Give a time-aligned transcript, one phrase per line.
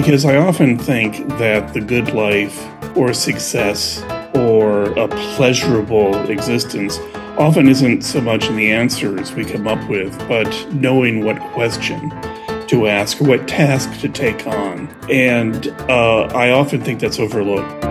[0.00, 2.58] Because I often think that the good life
[2.96, 4.02] or success
[4.34, 6.98] or a pleasurable existence
[7.36, 12.08] often isn't so much in the answers we come up with, but knowing what question
[12.68, 14.88] to ask or what task to take on.
[15.10, 17.84] And uh, I often think that's overlooked.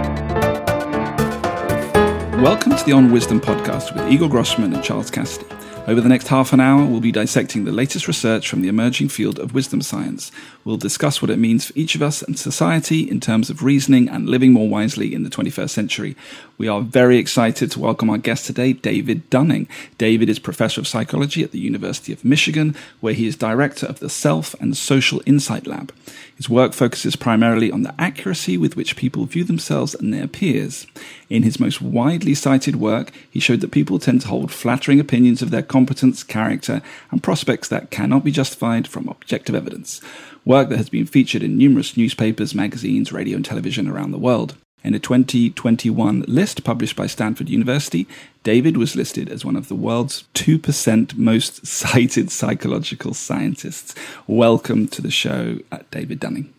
[2.42, 5.59] Welcome to the On Wisdom podcast with Igor Grossmann and Charles Cassidy.
[5.90, 9.10] Over the next half an hour, we'll be dissecting the latest research from the emerging
[9.10, 10.32] field of wisdom science.
[10.64, 14.08] We'll discuss what it means for each of us and society in terms of reasoning
[14.08, 16.16] and living more wisely in the 21st century.
[16.60, 19.70] We are very excited to welcome our guest today, David Dunning.
[19.98, 24.02] David is Professor of Psychology at the University of Michigan, where he is Director of
[24.02, 25.94] the Self and Social Insight Lab.
[26.36, 30.86] His work focuses primarily on the accuracy with which people view themselves and their peers.
[31.30, 35.42] In his most widely cited work, he showed that people tend to hold flattering opinions
[35.42, 40.02] of their competence, character, and prospects that cannot be justified from objective evidence.
[40.44, 44.56] Work that has been featured in numerous newspapers, magazines, radio, and television around the world.
[44.82, 48.08] In a 2021 list published by Stanford University,
[48.44, 53.94] David was listed as one of the world's 2% most cited psychological scientists.
[54.26, 56.54] Welcome to the show, uh, David Dunning.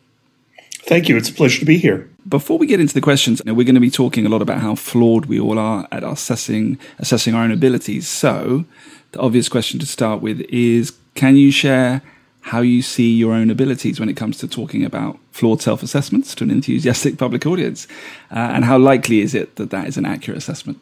[0.83, 1.17] Thank you.
[1.17, 2.11] It's a pleasure to be here.
[2.29, 4.75] Before we get into the questions, we're going to be talking a lot about how
[4.75, 8.07] flawed we all are at assessing assessing our own abilities.
[8.07, 8.65] So,
[9.13, 12.03] the obvious question to start with is: Can you share
[12.43, 16.35] how you see your own abilities when it comes to talking about flawed self assessments
[16.37, 17.87] to an enthusiastic public audience?
[18.31, 20.81] Uh, and how likely is it that that is an accurate assessment?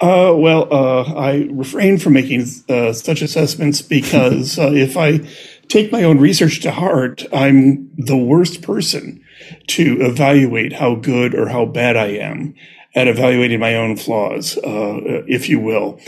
[0.00, 5.20] Uh, well, uh, I refrain from making uh, such assessments because uh, if I
[5.68, 9.22] take my own research to heart, I'm the worst person
[9.68, 12.54] to evaluate how good or how bad I am
[12.94, 16.00] at evaluating my own flaws, uh, if you will.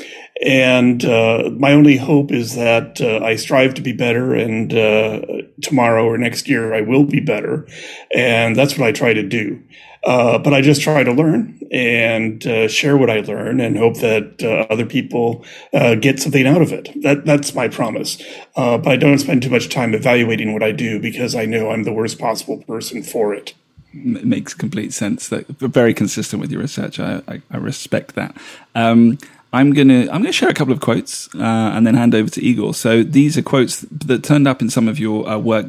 [0.44, 5.20] And uh, my only hope is that uh, I strive to be better, and uh,
[5.60, 7.68] tomorrow or next year I will be better.
[8.12, 9.62] And that's what I try to do.
[10.02, 13.98] Uh, but I just try to learn and uh, share what I learn, and hope
[13.98, 16.90] that other people get something out of it.
[17.02, 18.20] That that's my promise.
[18.56, 21.84] but I don't spend too much time evaluating what I do because I know I'm
[21.84, 23.54] the worst possible person for it
[23.92, 25.28] makes complete sense.
[25.28, 26.98] That very consistent with your research.
[26.98, 28.36] I, I, I respect that.
[28.74, 29.18] Um,
[29.52, 32.42] I'm gonna I'm gonna share a couple of quotes uh, and then hand over to
[32.42, 32.72] Igor.
[32.74, 35.66] So these are quotes that turned up in some of your uh, work,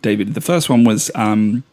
[0.00, 0.34] David.
[0.34, 1.64] The first one was um,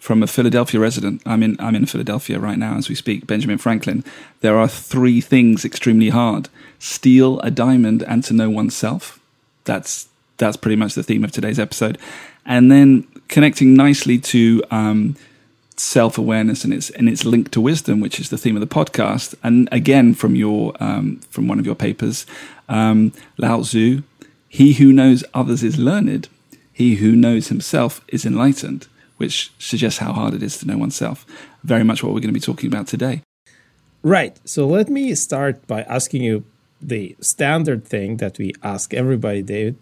[0.00, 1.22] from a Philadelphia resident.
[1.24, 3.28] I'm in I'm in Philadelphia right now as we speak.
[3.28, 4.02] Benjamin Franklin.
[4.40, 6.48] There are three things extremely hard:
[6.80, 9.20] steal a diamond and to know oneself.
[9.64, 11.96] That's that's pretty much the theme of today's episode.
[12.44, 15.16] And then connecting nicely to um,
[15.76, 18.66] self awareness and its and its link to wisdom, which is the theme of the
[18.66, 19.34] podcast.
[19.42, 22.26] And again, from your um, from one of your papers,
[22.68, 24.02] um, Lao Tzu,
[24.48, 26.28] he who knows others is learned,
[26.72, 28.86] he who knows himself is enlightened,
[29.16, 31.26] which suggests how hard it is to know oneself.
[31.62, 33.22] Very much what we're going to be talking about today.
[34.02, 34.38] Right.
[34.44, 36.44] So let me start by asking you
[36.80, 39.76] the standard thing that we ask everybody, David.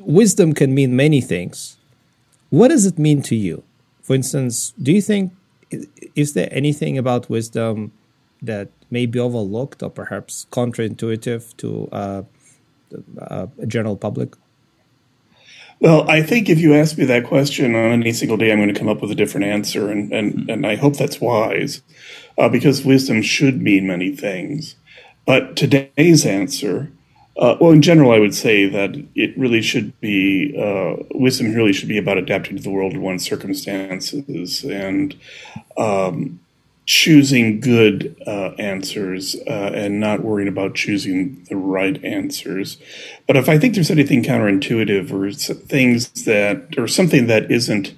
[0.00, 1.78] Wisdom can mean many things.
[2.50, 3.64] What does it mean to you?
[4.06, 5.32] For instance, do you think
[6.14, 7.90] is there anything about wisdom
[8.40, 12.22] that may be overlooked or perhaps counterintuitive to uh,
[13.20, 14.36] uh, a general public?
[15.80, 18.72] Well, I think if you ask me that question on any single day, I'm going
[18.72, 20.50] to come up with a different answer, and and, mm-hmm.
[20.50, 21.82] and I hope that's wise,
[22.38, 24.76] uh, because wisdom should mean many things.
[25.26, 26.92] But today's answer
[27.38, 31.52] uh, well, in general, I would say that it really should be uh, wisdom.
[31.52, 35.14] Really should be about adapting to the world and one's circumstances and
[35.76, 36.40] um,
[36.86, 42.78] choosing good uh, answers uh, and not worrying about choosing the right answers.
[43.26, 47.94] But if I think there's anything counterintuitive or things that or something that isn't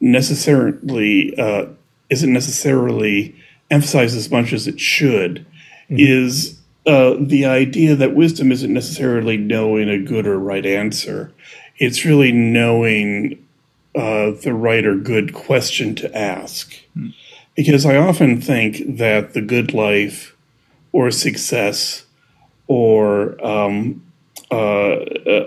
[0.00, 1.66] necessarily uh,
[2.10, 3.34] isn't necessarily
[3.70, 5.44] emphasized as much as it should,
[5.90, 5.96] mm-hmm.
[5.98, 6.57] is
[6.88, 11.30] uh, the idea that wisdom isn't necessarily knowing a good or right answer.
[11.76, 13.46] It's really knowing
[13.94, 16.74] uh, the right or good question to ask.
[16.94, 17.08] Hmm.
[17.54, 20.34] Because I often think that the good life
[20.92, 22.06] or success
[22.68, 24.02] or um,
[24.50, 25.00] uh,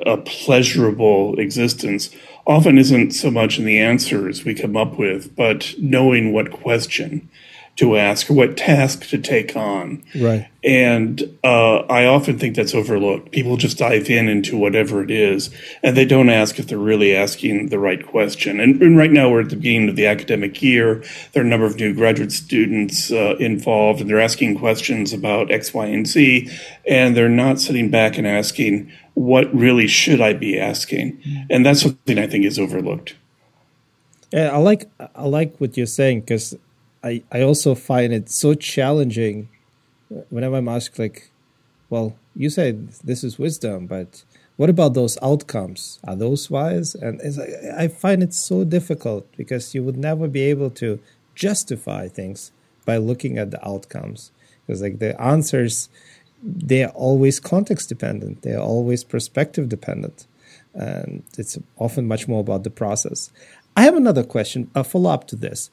[0.05, 2.13] a pleasurable existence
[2.45, 7.27] often isn't so much in the answers we come up with, but knowing what question
[7.77, 10.03] to ask what task to take on.
[10.19, 10.47] Right.
[10.63, 13.31] And uh, I often think that's overlooked.
[13.31, 15.50] People just dive in into whatever it is,
[15.81, 18.59] and they don't ask if they're really asking the right question.
[18.59, 21.03] And, and right now, we're at the beginning of the academic year.
[21.31, 25.50] There are a number of new graduate students uh, involved, and they're asking questions about
[25.50, 26.50] X, Y, and Z,
[26.88, 31.17] and they're not sitting back and asking, what really should I be asking?
[31.17, 31.41] Mm-hmm.
[31.50, 33.15] And that's something I think is overlooked.
[34.31, 36.56] Yeah, I like I like what you're saying because
[37.03, 39.50] I I also find it so challenging
[40.13, 41.31] uh, whenever I'm asked like,
[41.89, 42.71] well, you say
[43.03, 44.24] this is wisdom, but
[44.57, 46.00] what about those outcomes?
[46.03, 46.94] Are those wise?
[46.95, 51.00] And like, I find it so difficult because you would never be able to
[51.33, 52.51] justify things
[52.86, 54.31] by looking at the outcomes.
[54.65, 55.89] Because like the answers
[56.44, 58.42] they're always context dependent.
[58.42, 60.25] They're always perspective dependent.
[60.74, 63.31] And it's often much more about the process.
[63.75, 65.69] I have another question a follow-up to this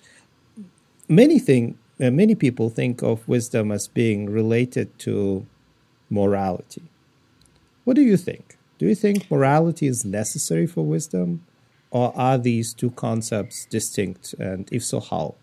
[1.09, 5.47] many think uh, many people think of wisdom as being related to
[6.11, 6.83] morality
[7.85, 11.45] what do you think do you think morality is necessary for wisdom
[11.91, 15.35] or are these two concepts distinct and if so how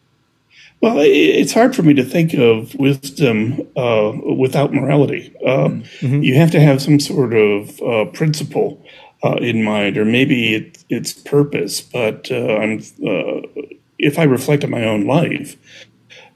[0.81, 5.33] well, it's hard for me to think of wisdom uh, without morality.
[5.45, 6.21] Uh, mm-hmm.
[6.21, 8.85] You have to have some sort of uh, principle
[9.23, 11.81] uh, in mind, or maybe it, its purpose.
[11.81, 13.41] But uh, uh,
[13.97, 15.57] if I reflect on my own life,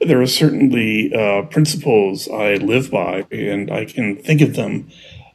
[0.00, 1.10] there are certainly
[1.50, 4.88] principles I live by, and I can think of them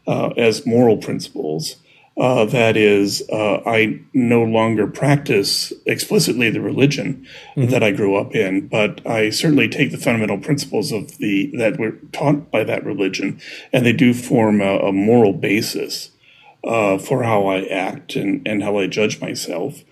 [0.08, 1.78] as moral principles.
[2.18, 7.28] Uh, that is, uh, I no longer practice explicitly the religion
[7.58, 7.70] mm-hmm.
[7.70, 11.78] that I grew up in, but I certainly take the fundamental principles of the that
[11.78, 13.42] were taught by that religion,
[13.74, 16.12] and they do form a, a moral basis
[16.64, 19.84] uh, for how I act and, and how I judge myself,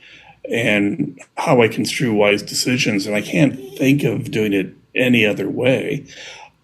[0.50, 3.06] and how I construe wise decisions.
[3.06, 6.06] And I can't think of doing it any other way.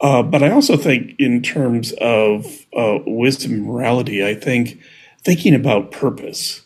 [0.01, 4.79] Uh, but I also think, in terms of uh, wisdom and morality, I think
[5.23, 6.61] thinking about purpose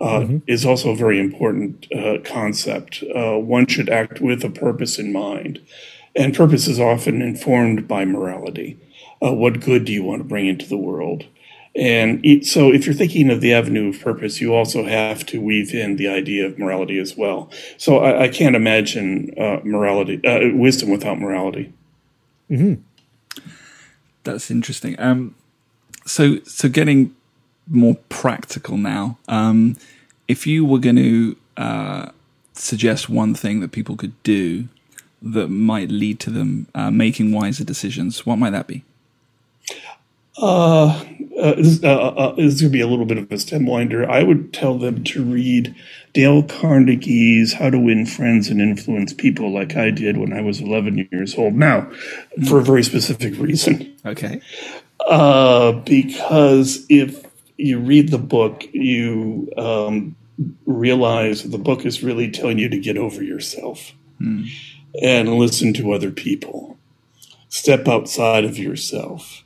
[0.00, 0.38] uh, mm-hmm.
[0.46, 3.02] is also a very important uh, concept.
[3.14, 5.60] Uh, one should act with a purpose in mind,
[6.14, 8.78] and purpose is often informed by morality.
[9.22, 11.26] Uh, what good do you want to bring into the world?
[11.78, 15.74] And so, if you're thinking of the avenue of purpose, you also have to weave
[15.74, 17.50] in the idea of morality as well.
[17.76, 21.72] So, I, I can't imagine uh, morality, uh, wisdom without morality.
[22.50, 22.82] Mm-hmm.
[24.24, 24.98] That's interesting.
[24.98, 25.34] Um,
[26.06, 27.14] so, so getting
[27.68, 29.18] more practical now.
[29.28, 29.76] Um,
[30.28, 32.10] if you were going to uh,
[32.54, 34.68] suggest one thing that people could do
[35.22, 38.84] that might lead to them uh, making wiser decisions, what might that be?
[40.38, 41.02] Uh,
[41.38, 43.66] uh, this, uh, uh, this is going to be a little bit of a stem
[43.66, 44.08] winder.
[44.08, 45.74] I would tell them to read
[46.14, 50.60] Dale Carnegie's How to Win Friends and Influence People, like I did when I was
[50.60, 51.54] 11 years old.
[51.54, 51.90] Now,
[52.48, 53.94] for a very specific reason.
[54.04, 54.40] Okay.
[55.06, 57.24] Uh, because if
[57.56, 60.16] you read the book, you um,
[60.64, 64.48] realize the book is really telling you to get over yourself mm.
[65.02, 66.78] and listen to other people.
[67.48, 69.44] Step outside of yourself.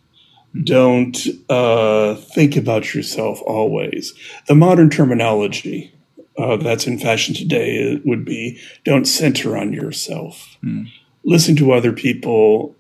[0.65, 1.17] Don't
[1.49, 4.15] uh, think about yourself always.
[4.49, 5.95] The modern terminology
[6.37, 10.57] uh, that's in fashion today would be don't center on yourself.
[10.65, 10.91] Mm.
[11.23, 12.75] Listen to other people,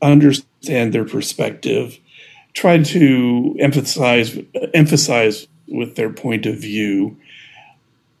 [0.00, 1.98] understand their perspective,
[2.54, 4.38] try to emphasize
[4.72, 7.16] emphasize with their point of view,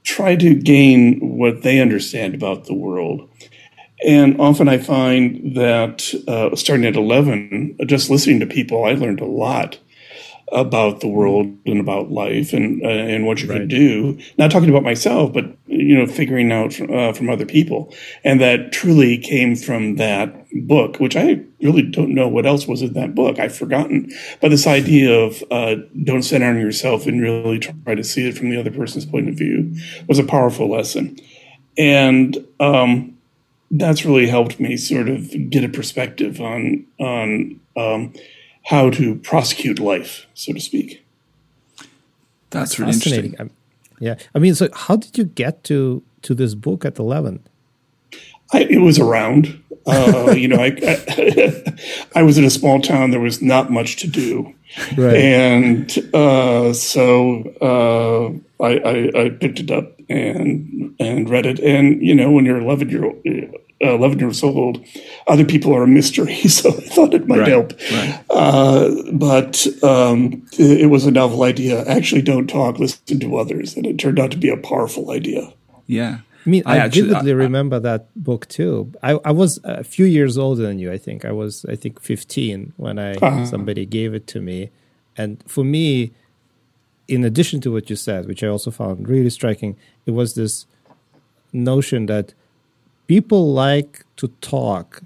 [0.04, 3.28] try to gain what they understand about the world.
[4.06, 9.20] And often I find that uh, starting at 11, just listening to people, I learned
[9.20, 9.78] a lot
[10.52, 13.60] about the world and about life and uh, and what you right.
[13.60, 14.18] could do.
[14.38, 18.40] Not talking about myself, but you know, figuring out from, uh, from other people, and
[18.40, 22.94] that truly came from that book, which I really don't know what else was in
[22.94, 23.38] that book.
[23.38, 24.10] I've forgotten,
[24.40, 28.36] but this idea of uh, don't center on yourself and really try to see it
[28.36, 29.74] from the other person's point of view
[30.08, 31.16] was a powerful lesson,
[31.78, 33.16] and um,
[33.70, 37.60] that's really helped me sort of get a perspective on on.
[37.76, 38.12] Um,
[38.64, 41.04] how to prosecute life, so to speak.
[42.50, 43.32] That's, That's really fascinating.
[43.32, 43.56] interesting.
[44.00, 47.40] yeah, I mean, so how did you get to to this book at eleven?
[48.52, 49.62] I, it was around.
[49.86, 51.74] Uh, you know, I, I,
[52.20, 53.10] I was in a small town.
[53.10, 54.52] There was not much to do,
[54.96, 55.16] right.
[55.16, 61.60] and uh, so uh, I, I, I picked it up and and read it.
[61.60, 63.16] And you know, when you're 11 year old,
[63.82, 64.84] uh, 11 years old,
[65.26, 66.38] other people are a mystery.
[66.50, 67.72] So I thought it might right, help.
[67.92, 68.24] Right.
[68.28, 71.86] Uh, but um, it, it, was a novel idea.
[71.86, 73.76] Actually, don't talk, listen to others.
[73.76, 75.54] And it turned out to be a powerful idea.
[75.86, 76.18] Yeah.
[76.44, 78.92] I mean, I, I actually, vividly I, remember that book too.
[79.02, 80.90] I, I, was a few years older than you.
[80.90, 83.44] I think I was, I think, fifteen when I uh-huh.
[83.46, 84.70] somebody gave it to me,
[85.16, 86.12] and for me,
[87.10, 89.76] in addition to what you said, which I also found really striking,
[90.06, 90.66] it was this
[91.52, 92.32] notion that
[93.06, 95.02] people like to talk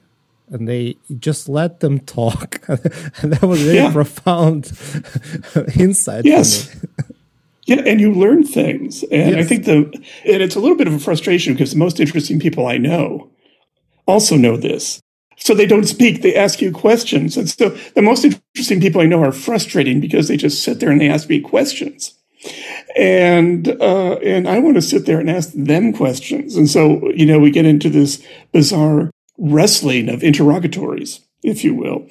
[0.51, 3.91] and they just let them talk and that was very yeah.
[3.91, 4.67] profound
[5.77, 6.77] insight yes
[7.67, 9.05] Yeah, and you learn things.
[9.05, 9.91] And I think the
[10.27, 13.31] and it's a little bit of a frustration because the most interesting people I know
[14.07, 15.01] also know this.
[15.37, 17.37] So they don't speak, they ask you questions.
[17.37, 20.91] And so the most interesting people I know are frustrating because they just sit there
[20.91, 22.15] and they ask me questions.
[22.97, 26.57] And uh, and I want to sit there and ask them questions.
[26.57, 32.07] And so, you know, we get into this bizarre wrestling of interrogatories, if you will.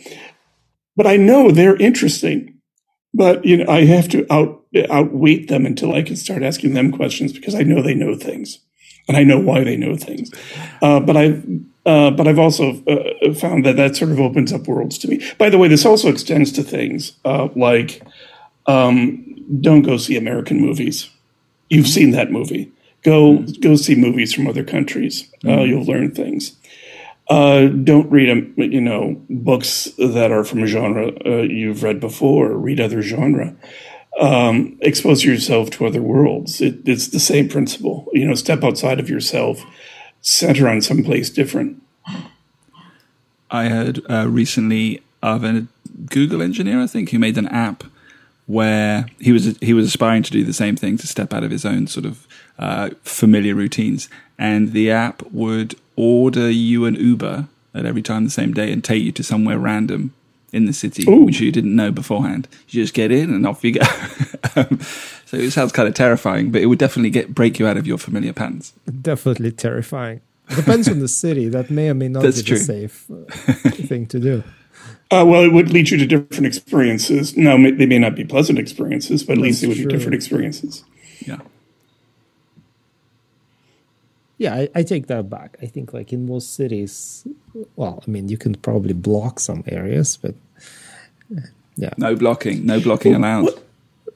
[0.95, 2.53] But I know they're interesting
[3.13, 6.91] but you know i have to out outweight them until i can start asking them
[6.91, 8.59] questions because i know they know things
[9.07, 10.31] and i know why they know things.
[10.81, 11.43] Uh, but i've
[11.85, 15.21] uh, but i've also uh, found that that sort of opens up worlds to me.
[15.37, 18.01] By the way this also extends to things uh, like
[18.67, 19.25] um,
[19.61, 21.09] don't go see american movies.
[21.69, 22.71] You've seen that movie.
[23.03, 25.29] Go go see movies from other countries.
[25.45, 26.55] Uh, you'll learn things.
[27.29, 31.99] Uh, don't read um, you know books that are from a genre uh, you've read
[31.99, 32.53] before.
[32.53, 33.55] Read other genre.
[34.19, 36.61] Um, expose yourself to other worlds.
[36.61, 38.07] It, it's the same principle.
[38.13, 39.63] You know, step outside of yourself,
[40.21, 41.81] center on someplace different.
[43.49, 45.67] I heard uh, recently of a
[46.07, 47.83] Google engineer, I think, who made an app
[48.45, 51.51] where he was he was aspiring to do the same thing to step out of
[51.51, 52.27] his own sort of
[52.59, 58.29] uh, familiar routines, and the app would order you an Uber at every time the
[58.29, 60.13] same day and take you to somewhere random
[60.53, 61.25] in the city, Ooh.
[61.25, 62.47] which you didn't know beforehand.
[62.69, 63.81] You just get in and off you go.
[64.55, 64.79] um,
[65.25, 67.87] so it sounds kind of terrifying, but it would definitely get break you out of
[67.87, 68.73] your familiar patterns.
[69.01, 70.21] Definitely terrifying.
[70.55, 71.49] Depends on the city.
[71.49, 72.57] That may or may not That's be true.
[72.59, 74.43] the safe uh, thing to do.
[75.09, 77.35] Uh, well, it would lead you to different experiences.
[77.37, 79.85] No, may- they may not be pleasant experiences, but at least That's they would true.
[79.87, 80.83] be different experiences.
[81.25, 81.39] Yeah.
[84.37, 85.57] Yeah, I, I take that back.
[85.61, 87.25] I think like in most cities,
[87.75, 90.35] well, I mean, you can probably block some areas, but
[91.37, 91.41] uh,
[91.75, 92.65] yeah, No blocking.
[92.65, 93.43] No blocking allowed.
[93.45, 93.63] What-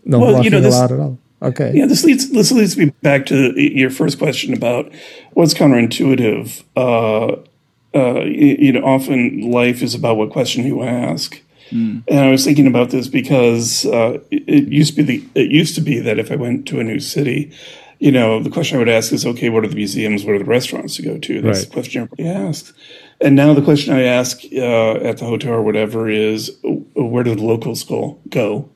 [0.06, 1.18] no Well, you blocking know, this- allowed at all.
[1.40, 1.72] Okay.
[1.76, 4.92] Yeah, this leads this leads me back to your first question about
[5.34, 6.64] what's counterintuitive.
[6.76, 7.36] Uh,
[7.96, 11.40] uh, you, you know, often life is about what question you ask.
[11.70, 15.52] And I was thinking about this because uh, it, it used to be the it
[15.52, 17.52] used to be that if I went to a new city,
[18.00, 20.24] you know, the question I would ask is, okay, what are the museums?
[20.24, 21.42] What are the restaurants to go to?
[21.42, 21.68] That's Right.
[21.68, 22.74] the question everybody asks.
[23.20, 26.56] And now the question I ask uh, at the hotel or whatever is,
[26.96, 28.20] where do the locals go?
[28.30, 28.70] Go?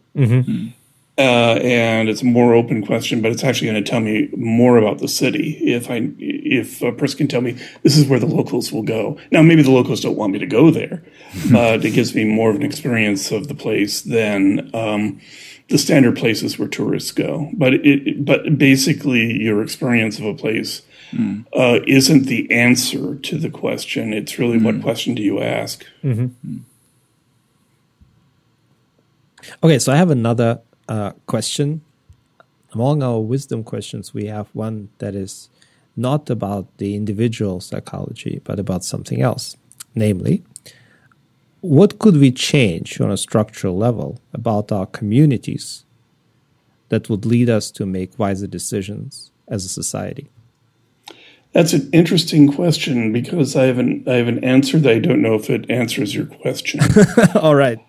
[1.17, 4.77] uh, and it's a more open question, but it's actually going to tell me more
[4.77, 8.25] about the city if I if a person can tell me this is where the
[8.25, 9.19] locals will go.
[9.29, 11.03] Now, maybe the locals don't want me to go there,
[11.51, 15.19] but it gives me more of an experience of the place than um,
[15.69, 17.49] the standard places where tourists go.
[17.53, 20.81] But it, but basically, your experience of a place.
[21.53, 24.13] Uh, isn't the answer to the question.
[24.13, 25.85] It's really what question do you ask?
[29.61, 31.81] Okay, so I have another uh, question.
[32.73, 35.49] Among our wisdom questions, we have one that is
[35.97, 39.57] not about the individual psychology, but about something else.
[39.93, 40.43] Namely,
[41.61, 45.85] what could we change on a structural level about our communities
[46.89, 50.29] that would lead us to make wiser decisions as a society?
[51.53, 55.21] That's an interesting question because I have an I have an answer that I don't
[55.21, 56.79] know if it answers your question.
[57.35, 57.79] All right.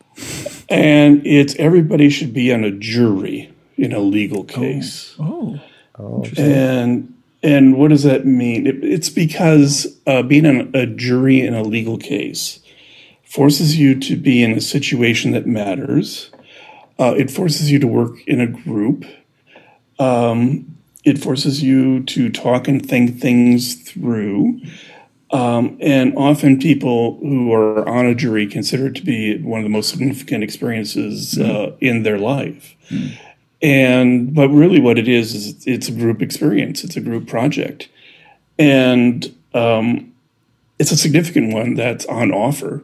[0.68, 5.14] and it's everybody should be on a jury in a legal case.
[5.18, 5.60] Oh.
[6.36, 8.66] And and what does that mean?
[8.66, 12.61] It, it's because uh, being on a jury in a legal case
[13.32, 16.30] forces you to be in a situation that matters.
[16.98, 19.06] Uh, it forces you to work in a group.
[19.98, 24.60] Um, it forces you to talk and think things through.
[25.30, 29.64] Um, and often people who are on a jury consider it to be one of
[29.64, 32.76] the most significant experiences uh, in their life.
[33.62, 36.84] And but really, what it is is it's a group experience.
[36.84, 37.88] It's a group project,
[38.58, 40.12] and um,
[40.78, 42.82] it's a significant one that's on offer,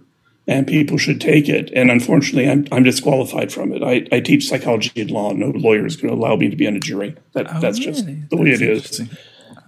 [0.48, 1.70] and people should take it.
[1.74, 3.82] And unfortunately, I'm I'm disqualified from it.
[3.84, 5.32] I, I teach psychology and law.
[5.32, 7.14] No lawyer is going to allow me to be on a jury.
[7.34, 8.22] That that's just really?
[8.30, 8.78] the way That's it is.
[9.00, 9.18] interesting.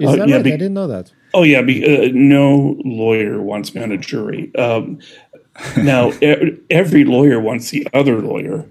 [0.00, 0.44] Is Uh, that yeah, right?
[0.44, 1.12] be- I didn't know that.
[1.34, 4.52] Oh yeah, be, uh, no lawyer wants me on a jury.
[4.56, 4.98] Um,
[5.76, 8.64] now e- every lawyer wants the other lawyer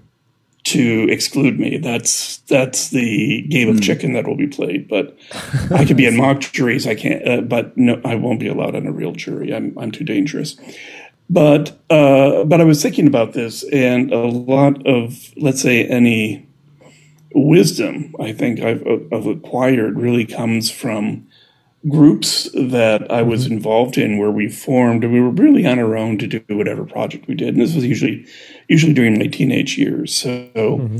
[0.64, 1.78] to exclude me.
[1.78, 4.88] That's that's the game of chicken that will be played.
[4.88, 5.16] But
[5.70, 6.86] I could be in mock juries.
[6.86, 7.26] I can't.
[7.26, 9.54] Uh, but no, I won't be allowed on a real jury.
[9.54, 10.56] I'm I'm too dangerous.
[11.32, 16.50] But uh, but I was thinking about this, and a lot of let's say any
[17.34, 18.82] wisdom I think I've,
[19.12, 21.26] I've acquired really comes from
[21.88, 25.96] groups that I was involved in where we formed and we were really on our
[25.96, 27.54] own to do whatever project we did.
[27.54, 28.26] And this was usually
[28.68, 30.14] usually during my teenage years.
[30.14, 30.90] So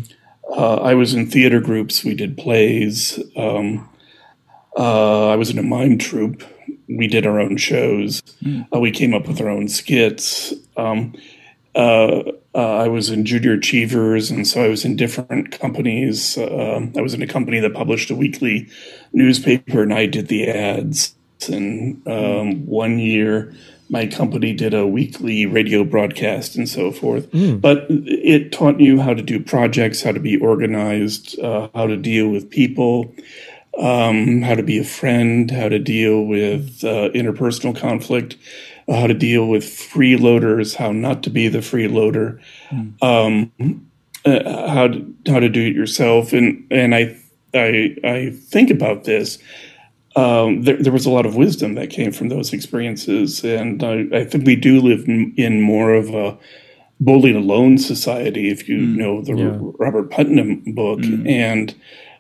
[0.51, 2.05] uh, I was in theater groups.
[2.05, 3.19] We did plays.
[3.37, 3.89] Um,
[4.77, 6.45] uh, I was in a mime troupe.
[6.97, 8.23] We did our own shows.
[8.43, 8.67] Mm.
[8.75, 10.53] Uh, we came up with our own skits.
[10.77, 11.15] Um,
[11.75, 12.23] uh,
[12.55, 16.37] uh, I was in Junior Achievers, and so I was in different companies.
[16.37, 18.69] Um, I was in a company that published a weekly
[19.13, 21.15] newspaper, and I did the ads.
[21.49, 23.55] And um, one year,
[23.89, 27.31] my company did a weekly radio broadcast and so forth.
[27.33, 27.61] Mm.
[27.61, 31.97] But it taught you how to do projects, how to be organized, uh, how to
[31.97, 33.15] deal with people,
[33.79, 38.37] um, how to be a friend, how to deal with uh, interpersonal conflict,
[38.89, 43.03] how to deal with freeloaders, how not to be the freeloader, mm.
[43.03, 43.91] um,
[44.25, 46.33] uh, how to, how to do it yourself.
[46.33, 47.17] And and I
[47.55, 49.39] I I think about this
[50.17, 53.45] um, there, there, was a lot of wisdom that came from those experiences.
[53.45, 56.37] And I, I think we do live in, in, more of a
[56.99, 59.59] bowling alone society, if you mm, know the yeah.
[59.79, 60.99] Robert Putnam book.
[61.01, 61.29] Mm.
[61.29, 61.75] And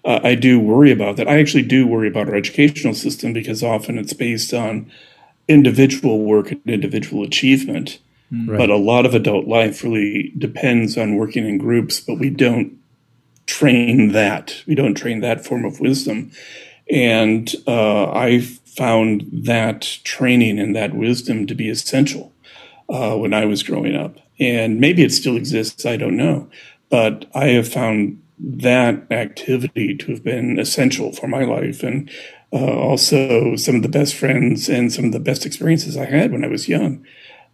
[0.04, 1.28] uh, I do worry about that.
[1.28, 4.90] I actually do worry about our educational system because often it's based on
[5.48, 7.98] individual work and individual achievement.
[8.32, 8.48] Mm.
[8.48, 8.58] Right.
[8.58, 12.78] But a lot of adult life really depends on working in groups, but we don't
[13.46, 14.62] train that.
[14.66, 16.30] We don't train that form of wisdom.
[16.88, 22.32] And uh, I found that training and that wisdom to be essential
[22.88, 24.16] uh, when I was growing up.
[24.38, 26.48] And maybe it still exists, I don't know.
[26.88, 32.10] But I have found that activity to have been essential for my life and
[32.52, 36.32] uh, also some of the best friends and some of the best experiences I had
[36.32, 37.04] when I was young.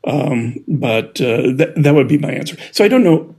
[0.06, 2.56] Um, but uh, that, that would be my answer.
[2.70, 3.34] So I don't know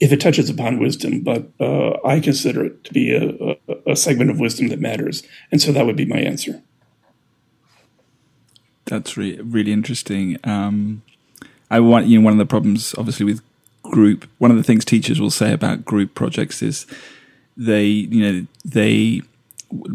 [0.00, 3.96] if it touches upon wisdom, but uh, I consider it to be a, a, a,
[3.96, 5.22] segment of wisdom that matters.
[5.52, 6.62] And so that would be my answer.
[8.86, 10.36] That's re- really interesting.
[10.42, 11.02] Um,
[11.70, 13.40] I want, you know, one of the problems, obviously, with
[13.84, 16.86] group, one of the things teachers will say about group projects is
[17.56, 19.22] they, you know, they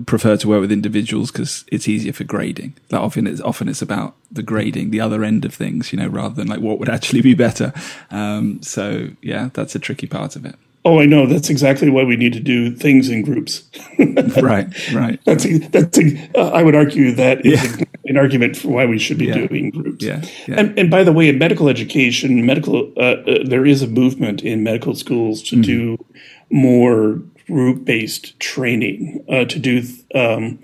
[0.06, 2.76] prefer to work with individuals because it's easier for grading.
[2.90, 6.08] Like often it's often it's about the grading, the other end of things, you know,
[6.08, 7.74] rather than like what would actually be better.
[8.12, 10.56] Um, so yeah, that's a tricky part of it.
[10.86, 11.26] Oh, I know.
[11.26, 13.70] That's exactly why we need to do things in groups.
[14.42, 15.20] right, right.
[15.26, 15.98] That's a, that's.
[15.98, 17.86] A, uh, I would argue that is yeah.
[18.06, 19.46] an argument for why we should be yeah.
[19.48, 20.04] doing groups.
[20.04, 20.56] Yeah, yeah.
[20.58, 24.42] And, and, by the way, in medical education, medical uh, uh, there is a movement
[24.42, 25.62] in medical schools to mm-hmm.
[25.64, 26.06] do
[26.50, 29.84] more group based training, uh, to do
[30.16, 30.60] um,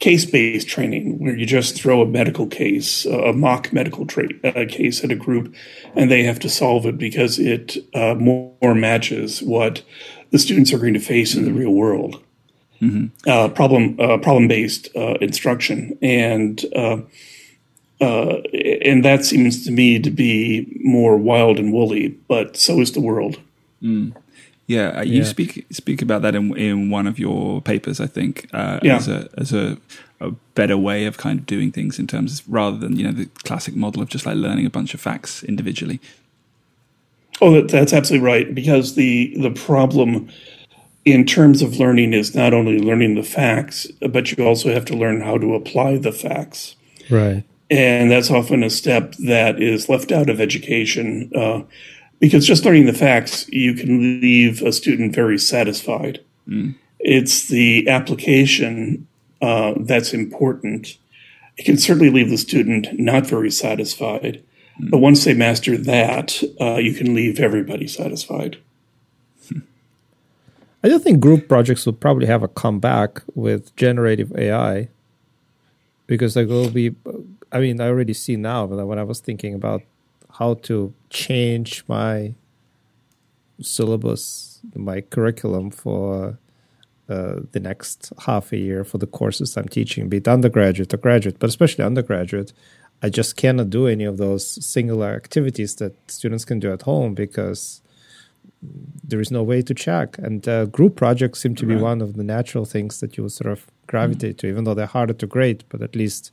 [0.00, 4.64] case based training, where you just throw a medical case, a mock medical tra- uh,
[4.66, 5.54] case at a group,
[5.94, 9.82] and they have to solve it because it uh, more, matches what
[10.30, 12.22] the students are going to face in the real world.
[12.80, 13.28] Mm-hmm.
[13.28, 16.64] Uh, problem uh, problem based uh, instruction and.
[18.02, 23.00] and that seems to me to be more wild and woolly, but so is the
[23.00, 23.38] world.
[23.82, 24.14] Mm.
[24.70, 25.24] Yeah, uh, you yeah.
[25.24, 28.98] speak speak about that in in one of your papers, I think, uh, yeah.
[28.98, 29.76] as a as a,
[30.20, 33.10] a better way of kind of doing things in terms of rather than you know
[33.10, 35.98] the classic model of just like learning a bunch of facts individually.
[37.40, 38.54] Oh, that's absolutely right.
[38.54, 40.28] Because the the problem
[41.04, 44.96] in terms of learning is not only learning the facts, but you also have to
[44.96, 46.76] learn how to apply the facts.
[47.10, 47.42] Right.
[47.72, 51.32] And that's often a step that is left out of education.
[51.34, 51.62] Uh,
[52.20, 56.20] because just learning the facts, you can leave a student very satisfied.
[56.46, 56.76] Mm.
[57.00, 59.08] It's the application
[59.40, 60.98] uh, that's important.
[61.56, 64.42] It can certainly leave the student not very satisfied,
[64.78, 64.90] mm.
[64.90, 68.58] but once they master that, uh, you can leave everybody satisfied.
[70.82, 74.88] I do think group projects will probably have a comeback with generative AI
[76.06, 76.94] because there will be.
[77.52, 79.82] I mean, I already see now, but when I was thinking about
[80.38, 82.34] how to change my
[83.60, 86.38] syllabus, my curriculum for
[87.08, 90.96] uh, the next half a year for the courses I'm teaching, be it undergraduate or
[90.96, 92.52] graduate, but especially undergraduate.
[93.02, 97.14] I just cannot do any of those singular activities that students can do at home
[97.14, 97.82] because
[98.62, 100.18] there is no way to check.
[100.18, 101.76] And uh, group projects seem to right.
[101.76, 104.46] be one of the natural things that you will sort of gravitate mm-hmm.
[104.46, 106.30] to, even though they're harder to grade, but at least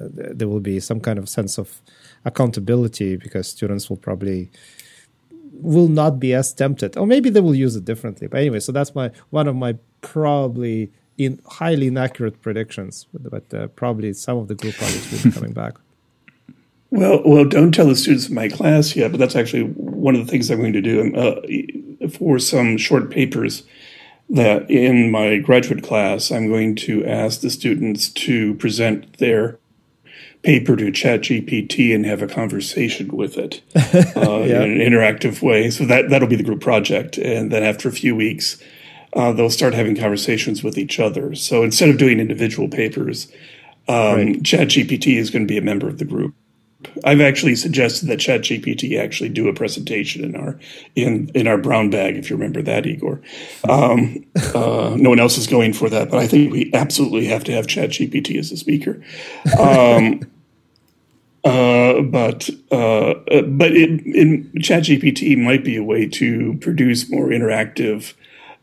[0.00, 1.82] uh, there will be some kind of sense of
[2.24, 4.50] accountability because students will probably
[5.52, 6.96] will not be as tempted.
[6.96, 8.28] Or maybe they will use it differently.
[8.28, 13.06] But anyway so that's my one of my probably in highly inaccurate predictions.
[13.12, 15.74] But uh, probably some of the group projects will be coming back.
[16.90, 20.24] Well well don't tell the students in my class yet but that's actually one of
[20.24, 23.62] the things i'm going to do uh, for some short papers
[24.30, 29.58] that in my graduate class i'm going to ask the students to present their
[30.42, 33.60] paper to ChatGPT and have a conversation with it
[34.16, 34.62] uh, yeah.
[34.62, 35.70] in an interactive way.
[35.70, 38.62] So that that'll be the group project, and then after a few weeks,
[39.14, 41.34] uh, they'll start having conversations with each other.
[41.34, 43.28] So instead of doing individual papers,
[43.88, 44.42] um, right.
[44.42, 46.34] ChatGPT is going to be a member of the group.
[47.04, 50.58] I've actually suggested that ChatGPT actually do a presentation in our
[50.94, 53.20] in in our brown bag, if you remember that, Igor.
[53.68, 57.42] Um, uh, no one else is going for that, but I think we absolutely have
[57.44, 59.02] to have ChatGPT as a speaker.
[59.58, 60.20] Um,
[61.44, 68.14] uh, but uh, but in ChatGPT might be a way to produce more interactive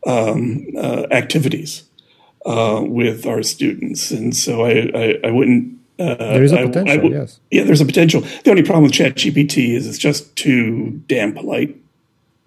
[0.06, 1.84] um, uh, activities
[2.46, 7.10] uh, with our students, and so I, I, I wouldn't uh, there is a potential,
[7.10, 7.40] yes.
[7.50, 8.20] Yeah, there's a potential.
[8.20, 11.76] The only problem with ChatGPT is it's just too damn polite.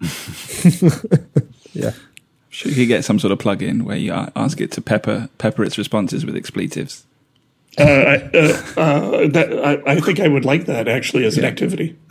[1.72, 1.92] yeah.
[2.50, 5.78] I'm you get some sort of plug-in where you ask it to pepper pepper its
[5.78, 7.04] responses with expletives.
[7.78, 11.44] Uh, I, uh, uh, that, I, I, think I would like that actually as yeah.
[11.44, 11.96] an activity.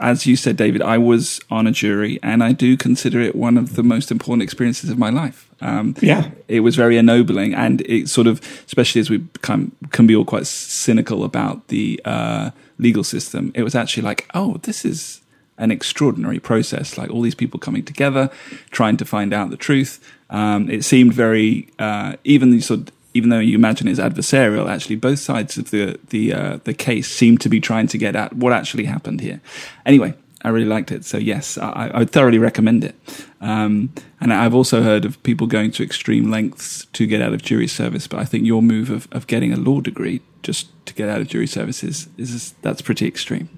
[0.00, 3.58] as you said, David, I was on a jury, and I do consider it one
[3.58, 5.48] of the most important experiences of my life.
[5.60, 10.06] Um, yeah, it was very ennobling, and it sort of, especially as we can, can
[10.06, 13.52] be all quite cynical about the uh, legal system.
[13.54, 15.20] It was actually like, oh, this is
[15.58, 16.96] an extraordinary process.
[16.96, 18.30] Like all these people coming together,
[18.70, 20.00] trying to find out the truth.
[20.30, 24.68] Um, it seemed very, uh, even the sort of even though you imagine it's adversarial,
[24.68, 28.16] actually both sides of the the uh, the case seem to be trying to get
[28.16, 29.40] at what actually happened here.
[29.84, 32.94] Anyway, I really liked it, so yes, I, I would thoroughly recommend it.
[33.42, 37.42] Um, and I've also heard of people going to extreme lengths to get out of
[37.42, 40.94] jury service, but I think your move of, of getting a law degree just to
[40.94, 43.50] get out of jury service is, is that's pretty extreme.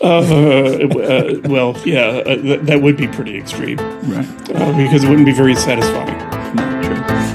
[0.00, 4.50] Uh, uh, well, yeah, uh, th- that would be pretty extreme, right?
[4.50, 6.16] Uh, because it wouldn't be very satisfying.
[6.54, 7.25] No, true.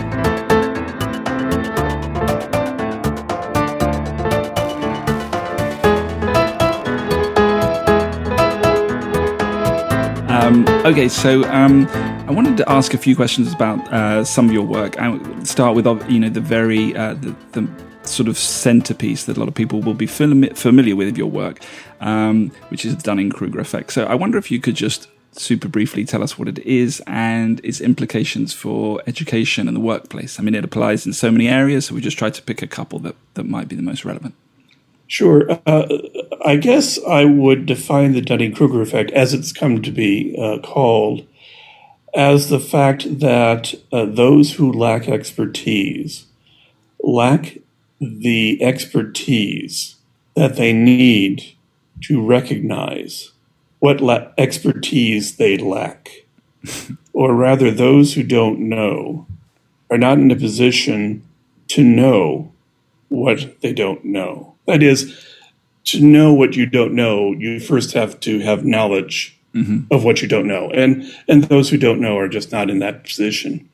[10.86, 11.88] Okay, so um,
[12.28, 15.00] I wanted to ask a few questions about uh, some of your work.
[15.00, 17.67] I start with you know the very uh, the, the,
[18.04, 21.60] sort of centerpiece that a lot of people will be familiar with of your work,
[22.00, 23.94] um, which is the Dunning Kruger effect.
[23.94, 27.63] So I wonder if you could just super briefly tell us what it is and
[27.63, 30.39] its implications for education and the workplace.
[30.39, 32.67] I mean, it applies in so many areas, so we just tried to pick a
[32.67, 34.34] couple that, that might be the most relevant.
[35.12, 35.60] Sure.
[35.65, 35.88] Uh,
[36.45, 40.60] I guess I would define the Dunning Kruger effect as it's come to be uh,
[40.60, 41.28] called
[42.15, 46.28] as the fact that uh, those who lack expertise
[47.04, 47.58] lack
[48.00, 49.97] the expertise
[50.36, 51.56] that they need
[52.04, 53.34] to recognize
[53.80, 56.10] what la- expertise they lack.
[57.13, 59.28] or rather, those who don't know
[59.89, 61.28] are not in a position
[61.67, 62.54] to know
[63.10, 64.51] what they don't know.
[64.67, 65.26] That is,
[65.86, 69.91] to know what you don't know, you first have to have knowledge mm-hmm.
[69.93, 72.80] of what you don't know, and and those who don't know are just not in
[72.80, 73.67] that position.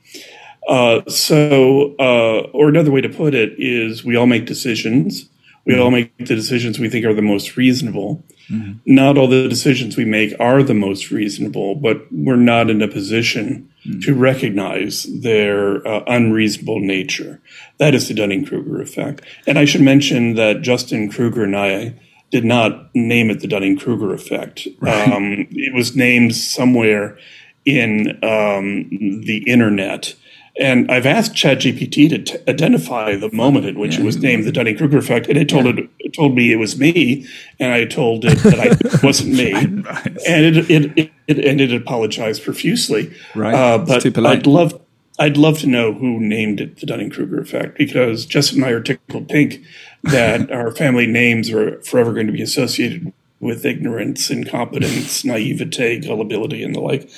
[0.68, 5.30] Uh, so, uh, or another way to put it is, we all make decisions.
[5.68, 5.82] We mm-hmm.
[5.82, 8.24] all make the decisions we think are the most reasonable.
[8.50, 8.80] Mm-hmm.
[8.86, 12.88] Not all the decisions we make are the most reasonable, but we're not in a
[12.88, 14.00] position mm-hmm.
[14.00, 17.42] to recognize their uh, unreasonable nature.
[17.80, 19.24] That is the Dunning Kruger effect.
[19.46, 22.00] And I should mention that Justin Kruger and I
[22.32, 24.70] did not name it the Dunning Kruger effect.
[24.80, 25.12] Right.
[25.12, 27.18] Um, it was named somewhere
[27.66, 28.88] in um,
[29.26, 30.16] the internet.
[30.60, 34.02] And I've asked ChatGPT to t- identify the moment at which yeah.
[34.02, 35.84] it was named the Dunning Kruger effect, and it told yeah.
[35.84, 37.28] it, it told me it was me,
[37.60, 39.86] and I told it that I, it wasn't me, and
[40.28, 43.14] it, it, it, and it apologized profusely.
[43.36, 44.80] Right, uh, but I'd love
[45.20, 48.72] I'd love to know who named it the Dunning Kruger effect because Justin and I
[48.74, 49.64] are tickled pink
[50.04, 56.64] that our family names are forever going to be associated with ignorance, incompetence, naivete, gullibility,
[56.64, 57.10] and the like.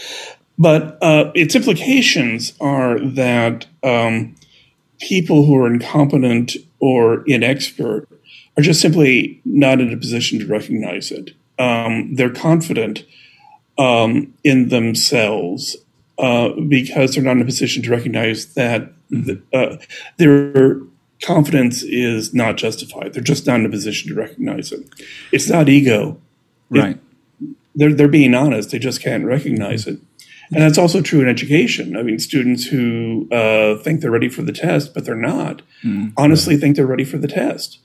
[0.59, 4.35] But uh, its implications are that um,
[4.99, 8.05] people who are incompetent or inexpert
[8.57, 11.31] are just simply not in a position to recognize it.
[11.57, 13.05] Um, they're confident
[13.77, 15.77] um, in themselves
[16.17, 19.77] uh, because they're not in a position to recognize that the, uh,
[20.17, 20.81] their
[21.21, 23.13] confidence is not justified.
[23.13, 24.81] They're just not in a position to recognize it.
[25.31, 26.19] It's not ego.
[26.69, 26.97] Right.
[27.41, 28.71] It, they're, they're being honest.
[28.71, 29.99] They just can't recognize it.
[30.51, 31.95] And that's also true in education.
[31.95, 36.11] I mean, students who uh, think they're ready for the test, but they're not, mm,
[36.17, 37.79] honestly think they're ready for the test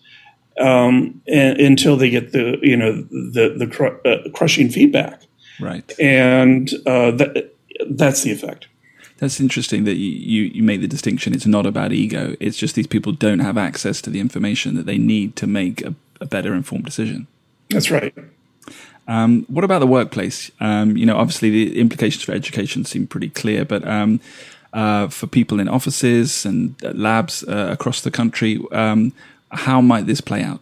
[0.58, 5.22] um, and, until they get the you know the the cr- uh, crushing feedback.
[5.60, 5.92] Right.
[6.00, 7.54] And uh, that
[7.90, 8.66] that's the effect.
[9.18, 11.34] That's interesting that you, you, you make the distinction.
[11.34, 12.34] It's not about ego.
[12.40, 15.82] It's just these people don't have access to the information that they need to make
[15.82, 17.28] a, a better informed decision.
[17.70, 18.12] That's right.
[19.06, 20.50] Um, what about the workplace?
[20.60, 24.20] Um, you know, obviously the implications for education seem pretty clear, but um,
[24.72, 29.12] uh, for people in offices and labs uh, across the country, um,
[29.52, 30.60] how might this play out?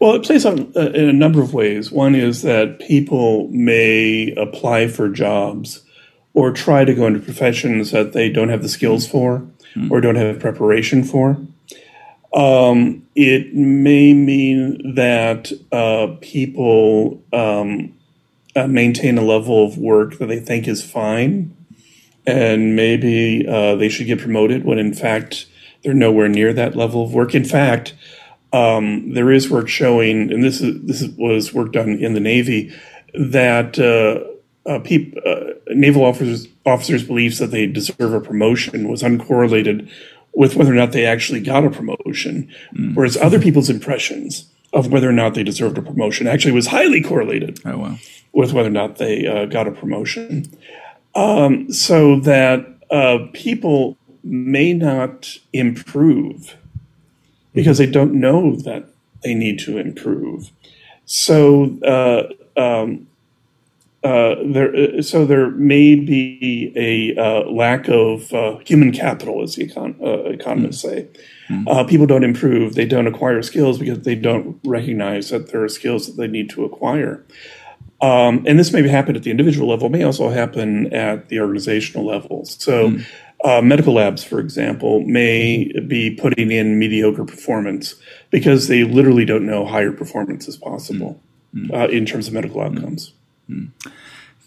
[0.00, 1.90] Well, it plays out uh, in a number of ways.
[1.90, 5.82] One is that people may apply for jobs
[6.34, 9.90] or try to go into professions that they don't have the skills for mm.
[9.90, 11.36] or don't have preparation for.
[12.34, 17.94] Um, it may mean that uh, people um,
[18.54, 21.56] uh, maintain a level of work that they think is fine,
[22.26, 25.46] and maybe uh, they should get promoted when in fact
[25.82, 27.34] they're nowhere near that level of work.
[27.34, 27.94] In fact,
[28.52, 32.74] um, there is work showing, and this is this was work done in the Navy,
[33.14, 39.02] that uh, uh, peop, uh, naval officers officers' beliefs that they deserve a promotion was
[39.02, 39.90] uncorrelated
[40.34, 42.94] with whether or not they actually got a promotion, mm.
[42.94, 47.02] whereas other people's impressions of whether or not they deserved a promotion actually was highly
[47.02, 47.98] correlated oh, wow.
[48.32, 50.44] with whether or not they uh, got a promotion.
[51.14, 56.56] Um, so that uh, people may not improve
[57.54, 58.84] because they don't know that
[59.24, 60.50] they need to improve.
[61.06, 63.07] So uh, um,
[64.04, 69.56] uh, there, uh, so there may be a uh, lack of uh, human capital, as
[69.56, 71.12] the econ- uh, economists mm-hmm.
[71.12, 71.22] say.
[71.50, 71.88] Mm-hmm.
[71.88, 76.06] people don't improve; they don't acquire skills because they don't recognize that there are skills
[76.06, 77.26] that they need to acquire.
[78.00, 82.06] Um, and this may happen at the individual level; may also happen at the organizational
[82.06, 82.44] level.
[82.44, 82.98] So.
[83.44, 87.94] Uh, medical labs, for example, may be putting in mediocre performance
[88.30, 91.22] because they literally don't know higher performance is possible
[91.54, 91.72] mm-hmm.
[91.72, 93.12] uh, in terms of medical outcomes.
[93.48, 93.70] Mm.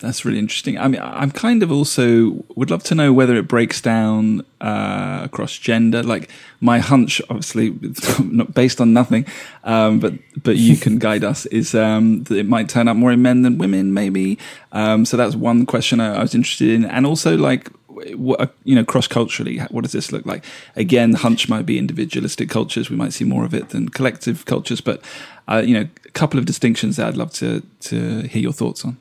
[0.01, 0.79] That's really interesting.
[0.79, 5.21] I mean, I'm kind of also would love to know whether it breaks down uh,
[5.23, 6.01] across gender.
[6.01, 7.77] Like my hunch, obviously,
[8.23, 9.27] not based on nothing,
[9.63, 11.45] um, but but you can guide us.
[11.47, 14.39] Is um, that it might turn out more in men than women, maybe?
[14.71, 17.69] Um, so that's one question I, I was interested in, and also like
[18.15, 20.43] what, you know, cross culturally, what does this look like?
[20.75, 22.89] Again, hunch might be individualistic cultures.
[22.89, 25.01] We might see more of it than collective cultures, but
[25.47, 28.85] uh, you know, a couple of distinctions that I'd love to to hear your thoughts
[28.85, 28.97] on.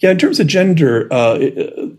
[0.00, 1.38] Yeah, in terms of gender, uh,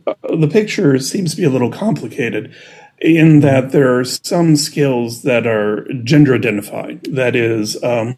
[0.05, 2.53] uh, the picture seems to be a little complicated
[2.99, 7.03] in that there are some skills that are gender identified.
[7.03, 8.17] That is, um,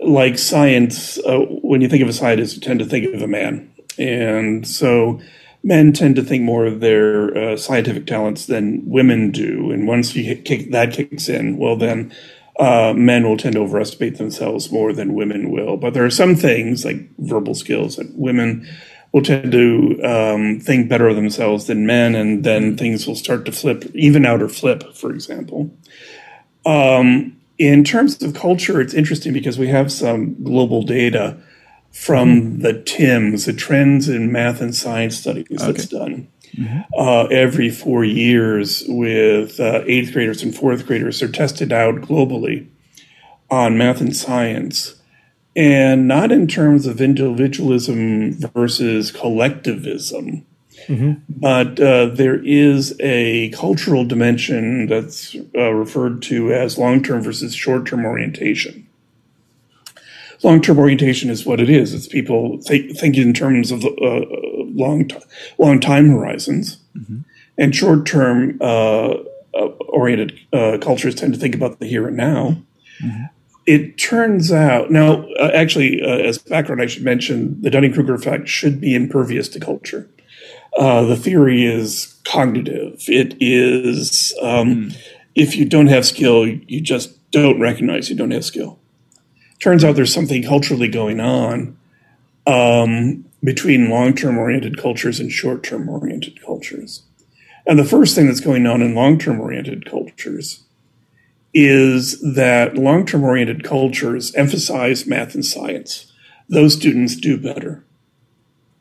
[0.00, 3.28] like science, uh, when you think of a scientist, you tend to think of a
[3.28, 3.72] man.
[3.98, 5.20] And so
[5.64, 9.70] men tend to think more of their uh, scientific talents than women do.
[9.70, 12.12] And once you kick, that kicks in, well, then
[12.58, 15.76] uh, men will tend to overestimate themselves more than women will.
[15.76, 18.68] But there are some things like verbal skills that women
[19.12, 23.44] will tend to um, think better of themselves than men, and then things will start
[23.44, 25.70] to flip, even out or flip, for example.
[26.64, 31.38] Um, in terms of culture, it's interesting because we have some global data
[31.92, 35.72] from the TIMSS, the Trends in Math and Science Studies, okay.
[35.72, 36.80] that's done mm-hmm.
[36.96, 41.20] uh, every four years with uh, eighth graders and fourth graders.
[41.20, 42.68] They're tested out globally
[43.50, 44.94] on math and science,
[45.54, 50.46] and not in terms of individualism versus collectivism.
[50.86, 51.12] Mm-hmm.
[51.28, 57.54] But uh, there is a cultural dimension that's uh, referred to as long term versus
[57.54, 58.81] short term orientation
[60.42, 61.94] long term orientation is what it is.
[61.94, 64.24] It's people think, thinking in terms of uh,
[64.74, 65.18] long t-
[65.58, 67.18] long time horizons, mm-hmm.
[67.58, 69.14] and short term uh,
[69.54, 72.56] uh, oriented uh, cultures tend to think about the here and now.
[73.02, 73.24] Mm-hmm.
[73.64, 78.14] It turns out now, uh, actually, uh, as background, I should mention the Dunning Kruger
[78.14, 80.08] effect should be impervious to culture.
[80.76, 83.04] the theory is cognitive.
[83.06, 84.96] It is um, mm.
[85.36, 88.80] if you don't have skill, you just don't recognize you don't have skill
[89.62, 91.76] turns out there's something culturally going on
[92.46, 97.02] um, between long term oriented cultures and short term oriented cultures.
[97.66, 100.64] And the first thing that's going on in long term oriented cultures
[101.54, 106.12] is that long term oriented cultures emphasize math and science.
[106.48, 107.84] Those students do better.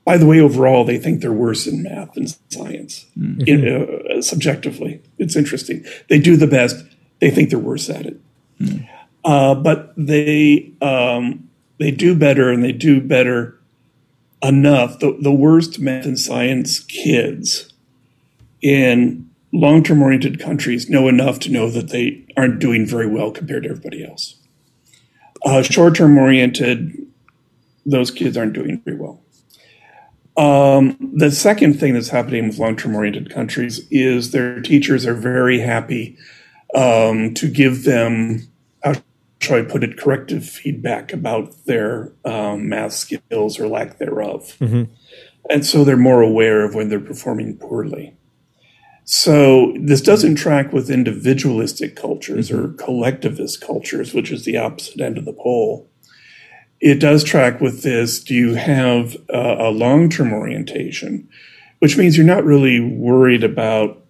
[0.04, 3.42] By the way, overall, they think they're worse in math and science mm-hmm.
[3.46, 5.00] in, uh, subjectively.
[5.20, 5.86] It's interesting.
[6.10, 6.84] They do the best,
[7.20, 8.20] they think they're worse at it.
[8.60, 8.86] Mm-hmm.
[9.24, 13.60] Uh, but they um, they do better and they do better
[14.42, 15.00] enough.
[15.00, 17.72] The, the worst math and science kids
[18.62, 23.32] in long term oriented countries know enough to know that they aren't doing very well
[23.32, 24.36] compared to everybody else.
[25.44, 27.08] Uh, Short term oriented,
[27.86, 29.22] those kids aren't doing very well.
[30.38, 35.14] Um, the second thing that's happening with long term oriented countries is their teachers are
[35.14, 36.18] very happy
[36.74, 38.48] um, to give them,
[39.50, 44.56] I put it, corrective feedback about their um, math skills or lack thereof.
[45.50, 48.16] And so they're more aware of when they're performing poorly.
[49.04, 55.18] So this doesn't track with individualistic cultures or collectivist cultures, which is the opposite end
[55.18, 55.90] of the pole.
[56.80, 58.24] It does track with this.
[58.24, 61.28] Do you have uh, a long-term orientation,
[61.80, 64.01] which means you're not really worried about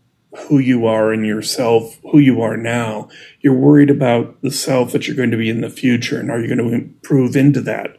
[0.47, 3.09] who you are in yourself, who you are now.
[3.41, 6.39] You're worried about the self that you're going to be in the future, and are
[6.39, 7.97] you going to improve into that?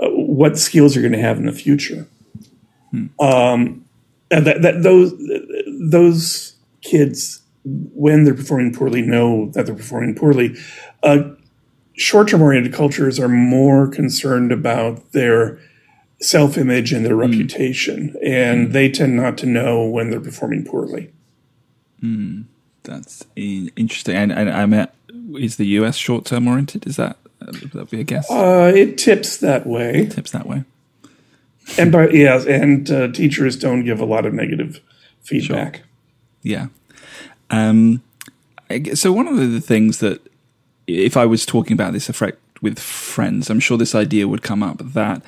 [0.00, 2.06] Uh, what skills you're going to have in the future?
[3.20, 3.84] Um,
[4.30, 5.12] and that, that those
[5.90, 10.56] those kids, when they're performing poorly, know that they're performing poorly.
[11.02, 11.30] Uh,
[11.94, 15.58] short-term oriented cultures are more concerned about their
[16.22, 21.12] self-image and their reputation, and they tend not to know when they're performing poorly.
[22.82, 24.16] That's in- interesting.
[24.16, 24.86] And, and I mean,
[25.38, 26.86] is the US short term oriented?
[26.86, 28.30] Is that would that be a guess?
[28.30, 30.64] Uh, it tips that way, Tips that way.
[31.78, 34.80] and by yes, and uh, teachers don't give a lot of negative
[35.22, 35.82] feedback.
[36.42, 36.66] Yeah.
[37.50, 38.02] Um,
[38.94, 40.20] so one of the things that,
[40.86, 44.62] if I was talking about this effect with friends, I'm sure this idea would come
[44.62, 45.22] up that,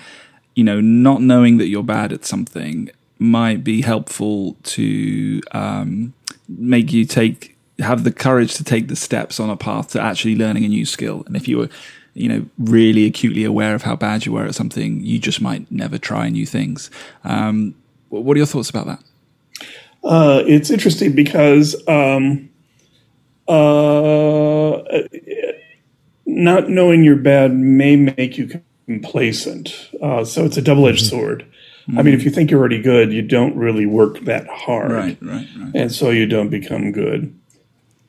[0.55, 6.13] you know, not knowing that you're bad at something might be helpful to um,
[6.59, 10.37] make you take have the courage to take the steps on a path to actually
[10.37, 11.25] learning a new skill.
[11.27, 11.69] And if you were,
[12.15, 15.71] you know, really acutely aware of how bad you were at something, you just might
[15.71, 16.91] never try new things.
[17.25, 17.75] Um,
[18.09, 19.03] what are your thoughts about that?
[20.05, 22.51] Uh, it's interesting because um,
[23.49, 24.83] uh,
[26.27, 29.91] not knowing you're bad may make you complacent.
[30.03, 31.47] Uh, so it's a double edged sword.
[31.97, 34.93] I mean, if you think you're already good, you don't really work that hard.
[34.93, 35.73] Right, right, right.
[35.75, 37.39] and so you don't become good.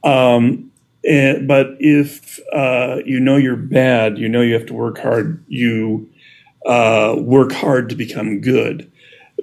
[0.04, 0.72] Um,
[1.08, 5.44] and, but if uh, you know you're bad, you know you have to work hard.
[5.48, 6.10] You
[6.66, 8.90] uh, work hard to become good.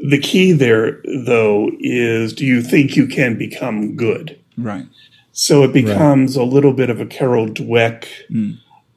[0.09, 4.39] The key there, though, is do you think you can become good?
[4.57, 4.87] Right.
[5.33, 8.07] So it becomes a little bit of a Carol Dweck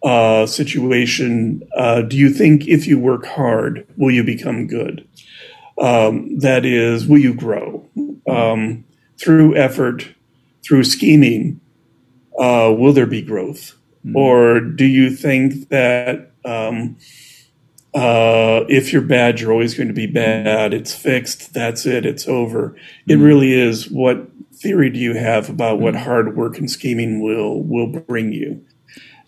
[0.04, 1.64] uh, situation.
[1.76, 5.08] Uh, do you think if you work hard, will you become good?
[5.80, 7.88] Um, that is, will you grow
[8.30, 8.84] um,
[9.18, 10.08] through effort,
[10.64, 11.60] through scheming?
[12.38, 13.76] Uh, will there be growth,
[14.16, 16.98] or do you think that um,
[17.94, 20.74] uh, if you're bad, you're always going to be bad?
[20.74, 21.54] It's fixed.
[21.54, 22.06] That's it.
[22.06, 22.76] It's over.
[23.08, 23.90] It really is.
[23.90, 28.66] What theory do you have about what hard work and scheming will will bring you?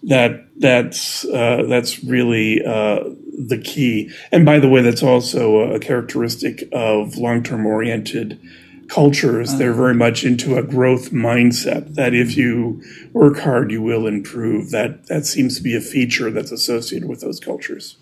[0.06, 3.00] That that's uh, that's really uh,
[3.48, 4.12] the key.
[4.32, 8.40] And by the way, that's also a characteristic of long term oriented
[8.88, 9.56] cultures.
[9.58, 11.96] They're very much into a growth mindset.
[11.96, 14.70] That if you work hard, you will improve.
[14.72, 17.98] That that seems to be a feature that's associated with those cultures.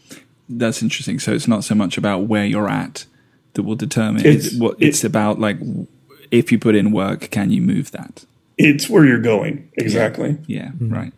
[0.49, 1.19] That's interesting.
[1.19, 3.05] So it's not so much about where you're at
[3.53, 4.25] that will determine.
[4.25, 5.57] It's- It's, what it's about like
[6.31, 8.25] if you put in work, can you move that?
[8.57, 10.37] It's where you're going exactly.
[10.47, 11.13] Yeah, right.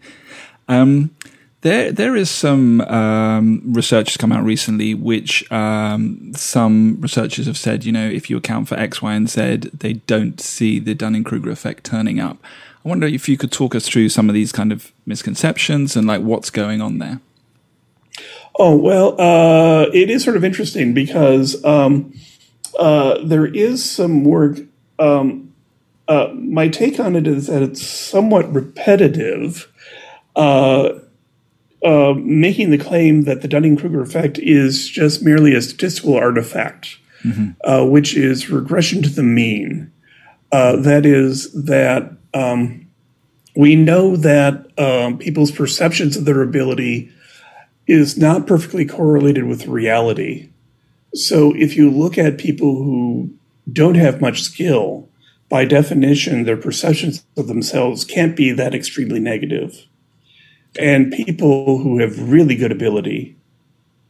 [0.68, 1.16] Um,
[1.62, 7.58] there, there is some um, research has come out recently, which um, some researchers have
[7.58, 10.94] said, you know, if you account for X, Y, and Z, they don't see the
[10.94, 12.38] Dunning Kruger effect turning up.
[12.86, 16.06] I wonder if you could talk us through some of these kind of misconceptions and
[16.06, 17.20] like what's going on there.
[18.58, 22.14] Oh well, uh, it is sort of interesting because um,
[22.78, 24.60] uh, there is some work.
[25.00, 25.54] Um,
[26.08, 29.68] uh, my take on it is that it's somewhat repetitive,
[30.36, 30.90] uh,
[31.84, 36.98] uh, making the claim that the Dunning Kruger effect is just merely a statistical artifact,
[37.64, 39.92] uh, which is regression to the mean.
[40.52, 42.88] Uh, that is that um,
[43.56, 47.12] we know that um, people's perceptions of their ability
[47.88, 50.50] is not perfectly correlated with reality.
[51.14, 53.34] So if you look at people who
[53.72, 55.10] don't have much skill,
[55.50, 59.86] by definition, their perceptions of themselves can't be that extremely negative.
[60.80, 63.38] And people who have really good ability,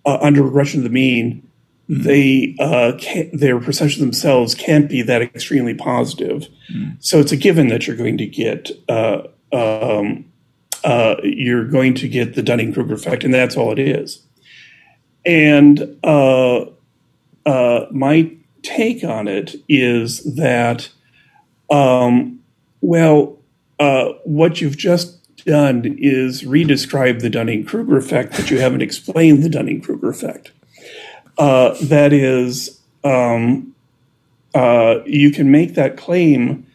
[0.05, 1.47] uh, under regression to the mean,
[1.87, 6.47] they uh, can't, their perception themselves can't be that extremely positive.
[6.99, 10.25] So it's a given that you're going to get uh, um,
[10.83, 14.21] uh, you're going to get the Dunning Kruger effect, and that's all it is.
[15.25, 16.65] And uh,
[17.45, 20.89] uh, my take on it is that,
[21.71, 22.39] um,
[22.81, 23.39] well,
[23.79, 29.43] uh, what you've just done is redescribe the Dunning Kruger effect, but you haven't explained
[29.43, 30.51] the Dunning Kruger effect.
[31.37, 33.75] Uh, that is, um,
[34.53, 36.65] uh, you can make that claim,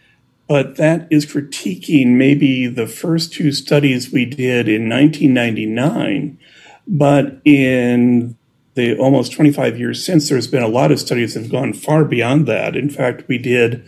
[0.48, 6.38] but that is critiquing maybe the first two studies we did in 1999.
[6.86, 8.36] But in
[8.74, 12.04] the almost 25 years since, there's been a lot of studies that have gone far
[12.04, 12.76] beyond that.
[12.76, 13.84] In fact, we did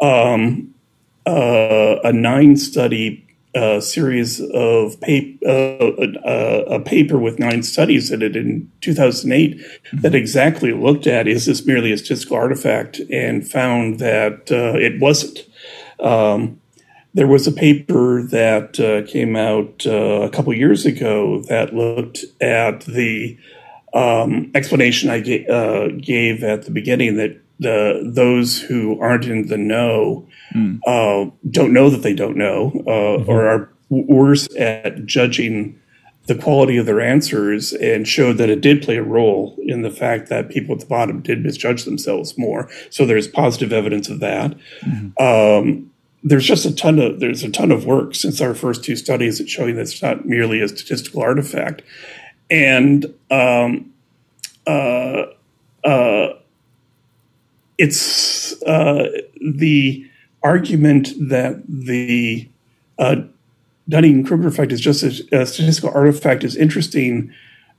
[0.00, 0.74] um,
[1.26, 3.25] uh, a nine study
[3.56, 9.56] uh, series of pap- uh, uh, a paper with nine studies in it in 2008
[9.56, 10.00] mm-hmm.
[10.02, 15.00] that exactly looked at is this merely a statistical artifact and found that uh, it
[15.00, 15.38] wasn't.
[16.00, 16.60] Um,
[17.14, 22.26] there was a paper that uh, came out uh, a couple years ago that looked
[22.42, 23.38] at the
[23.94, 29.56] um, explanation I ga- gave at the beginning that the those who aren't in the
[29.56, 30.78] know mm.
[30.86, 33.30] uh, don't know that they don't know, uh, mm-hmm.
[33.30, 35.80] or are worse at judging
[36.26, 39.90] the quality of their answers, and showed that it did play a role in the
[39.90, 42.68] fact that people at the bottom did misjudge themselves more.
[42.90, 44.56] So there's positive evidence of that.
[44.80, 45.22] Mm-hmm.
[45.22, 45.92] Um,
[46.24, 49.40] there's just a ton of there's a ton of work since our first two studies
[49.40, 51.82] at showing that it's not merely a statistical artifact,
[52.50, 53.92] and um,
[54.66, 55.26] uh,
[55.84, 56.28] uh,
[57.78, 59.10] it's uh,
[59.40, 60.08] the
[60.42, 62.48] argument that the
[62.98, 63.16] uh,
[63.88, 67.32] Dunning Kruger effect is just a, a, statistical artifact is interesting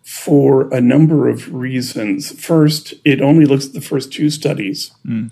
[0.04, 2.32] for a number of reasons.
[2.40, 5.32] First, it only looks at the first two studies, mm.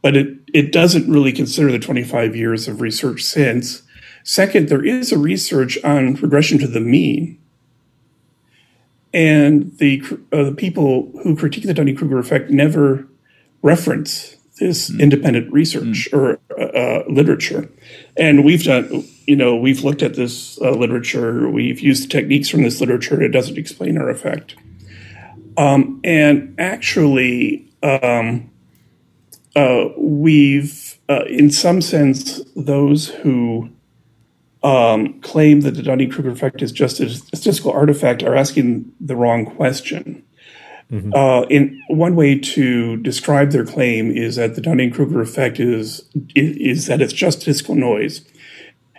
[0.00, 3.82] but it, it doesn't really consider the 25 years of research since.
[4.22, 7.38] Second, there is a research on regression to the mean.
[9.14, 10.02] And the,
[10.32, 13.08] uh, the people who critique the Dunning Kruger effect never
[13.62, 15.00] reference this mm.
[15.00, 16.12] independent research mm.
[16.12, 17.70] or uh, literature.
[18.16, 22.62] And we've done, you know, we've looked at this uh, literature, we've used techniques from
[22.62, 24.56] this literature, it doesn't explain our effect.
[25.56, 28.50] Um, and actually, um,
[29.54, 33.70] uh, we've, uh, in some sense, those who
[34.62, 39.16] um, claim that the Dunning Kruger effect is just a statistical artifact are asking the
[39.16, 40.24] wrong question.
[40.92, 41.14] Mm-hmm.
[41.14, 46.56] Uh, in one way to describe their claim is that the Dunning-Kruger effect is, is,
[46.58, 48.20] is that it's just statistical noise,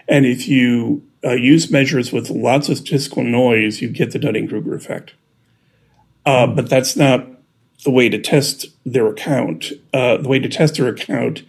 [0.07, 4.73] and if you uh, use measures with lots of statistical noise, you get the Dunning-Kruger
[4.73, 5.13] effect.
[6.25, 6.55] Uh, mm-hmm.
[6.55, 7.27] but that's not
[7.83, 9.71] the way to test their account.
[9.93, 11.43] Uh, the way to test their account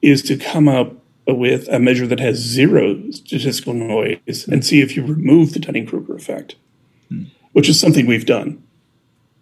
[0.00, 0.94] is to come up
[1.26, 4.52] with a measure that has zero statistical noise mm-hmm.
[4.52, 6.56] and see if you remove the Dunning-Kruger effect,
[7.12, 7.28] mm-hmm.
[7.52, 8.62] which is something we've done.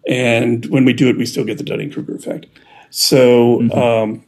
[0.07, 2.47] And when we do it, we still get the Dunning Kruger effect.
[2.89, 3.77] So, mm-hmm.
[3.77, 4.23] um,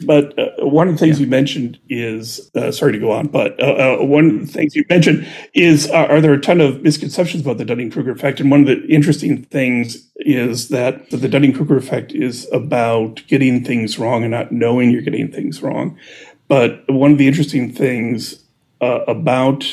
[0.00, 1.24] but uh, one of the things yeah.
[1.24, 4.76] you mentioned is uh, sorry to go on, but uh, uh one of the things
[4.76, 8.40] you mentioned is uh, are there a ton of misconceptions about the Dunning Kruger effect?
[8.40, 13.64] And one of the interesting things is that the Dunning Kruger effect is about getting
[13.64, 15.98] things wrong and not knowing you're getting things wrong.
[16.46, 18.44] But one of the interesting things
[18.80, 19.64] uh, about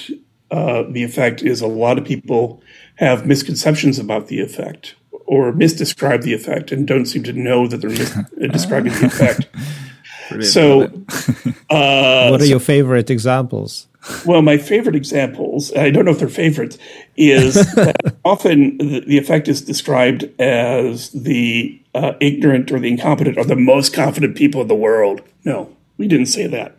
[0.49, 2.61] the effect is a lot of people
[2.95, 7.77] have misconceptions about the effect or misdescribe the effect and don't seem to know that
[7.81, 9.47] they're describing the effect.
[10.43, 10.83] so,
[11.69, 13.87] uh, what are your favorite examples?
[14.23, 16.77] Well, my favorite examples, I don't know if they're favorites,
[17.17, 23.37] is that often the, the, effect is described as the uh, ignorant or the incompetent
[23.37, 25.21] or the most confident people in the world.
[25.43, 26.77] No, we didn't say that.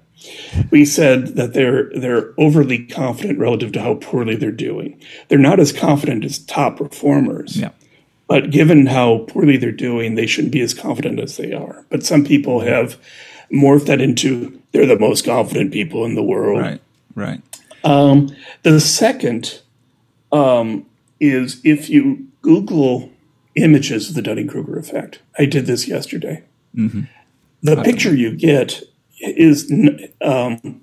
[0.71, 5.01] We said that they're they're overly confident relative to how poorly they're doing.
[5.29, 7.57] They're not as confident as top performers.
[7.57, 7.71] Yeah.
[8.29, 11.85] But given how poorly they're doing, they shouldn't be as confident as they are.
[11.91, 12.99] But some people have
[13.53, 16.61] morphed that into they're the most confident people in the world.
[16.61, 16.81] Right,
[17.15, 17.43] right.
[17.85, 19.61] Um, the second
[20.33, 20.87] um,
[21.21, 23.11] is if you Google
[23.57, 25.21] images of the Dunning Kruger effect.
[25.39, 26.45] I did this yesterday.
[26.77, 27.03] Mm-hmm.
[27.63, 28.83] The picture you get
[29.19, 29.73] is
[30.21, 30.83] um,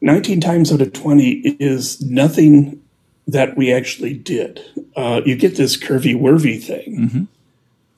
[0.00, 2.80] 19 times out of 20 is nothing
[3.28, 4.60] that we actually did.
[4.96, 7.22] Uh, you get this curvy worvy thing mm-hmm.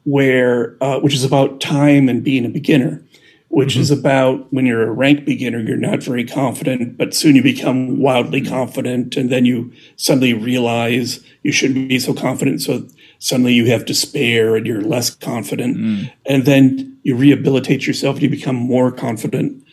[0.04, 3.02] where, uh, which is about time and being a beginner,
[3.48, 3.80] which mm-hmm.
[3.80, 8.00] is about when you're a rank beginner, you're not very confident, but soon you become
[8.00, 9.16] wildly confident.
[9.16, 12.60] And then you suddenly realize you shouldn't be so confident.
[12.60, 12.86] So
[13.20, 15.76] suddenly you have despair and you're less confident.
[15.76, 16.12] Mm.
[16.26, 19.64] And then you rehabilitate yourself and you become more confident.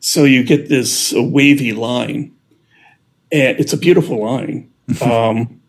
[0.00, 2.32] So you get this wavy line.
[3.30, 4.70] And it's a beautiful line
[5.02, 5.60] um,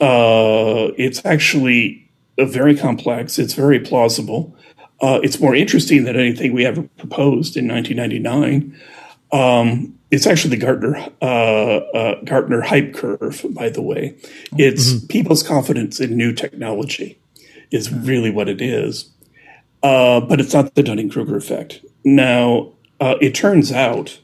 [0.00, 3.38] uh, it's actually very complex.
[3.38, 4.56] It's very plausible.
[5.00, 8.78] Uh, it's more interesting than anything we ever proposed in 1999.
[9.32, 14.16] Um, it's actually the Gartner uh, uh, Gartner hype curve, by the way.
[14.56, 15.06] It's mm-hmm.
[15.08, 17.18] people's confidence in new technology
[17.70, 19.10] is really what it is.
[19.82, 21.84] uh, but it's not the Dunning Kruger effect.
[22.04, 24.20] Now, uh, it turns out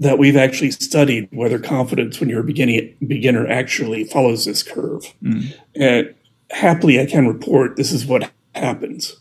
[0.00, 5.14] that we've actually studied whether confidence when you're a beginning, beginner actually follows this curve.
[5.22, 5.54] Mm.
[5.74, 6.14] And
[6.50, 9.16] happily, I can report this is what happens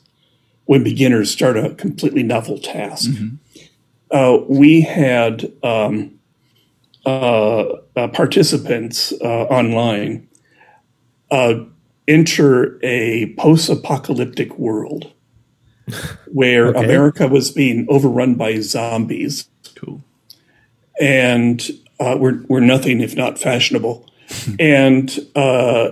[0.65, 3.09] when beginners start a completely novel task.
[3.09, 3.35] Mm-hmm.
[4.11, 6.19] Uh, we had um,
[7.05, 7.65] uh,
[7.95, 10.27] uh, participants uh, online
[11.31, 11.55] uh,
[12.07, 15.11] enter a post apocalyptic world
[16.27, 16.83] where okay.
[16.83, 19.49] America was being overrun by zombies.
[20.99, 21.61] And
[21.99, 24.09] uh, we're, we're nothing if not fashionable.
[24.59, 25.91] and uh,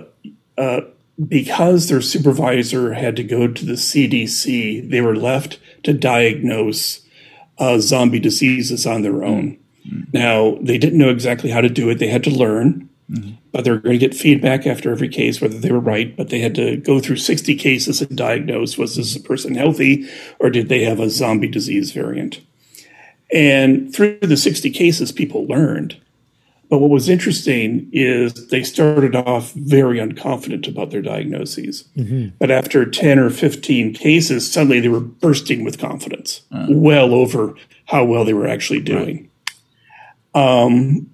[0.58, 0.80] uh,
[1.28, 7.00] because their supervisor had to go to the CDC, they were left to diagnose
[7.58, 9.58] uh, zombie diseases on their own.
[9.86, 10.02] Mm-hmm.
[10.12, 12.88] Now, they didn't know exactly how to do it, they had to learn.
[13.10, 13.32] Mm-hmm.
[13.52, 16.16] But they're going to get feedback after every case whether they were right.
[16.16, 20.08] But they had to go through 60 cases and diagnose was this person healthy
[20.40, 22.40] or did they have a zombie disease variant?
[23.34, 26.00] And through the 60 cases, people learned.
[26.70, 31.84] But what was interesting is they started off very unconfident about their diagnoses.
[31.96, 32.36] Mm-hmm.
[32.38, 36.66] But after 10 or 15 cases, suddenly they were bursting with confidence, uh.
[36.70, 37.54] well over
[37.86, 39.28] how well they were actually doing.
[40.34, 40.62] Right.
[40.64, 41.10] Um,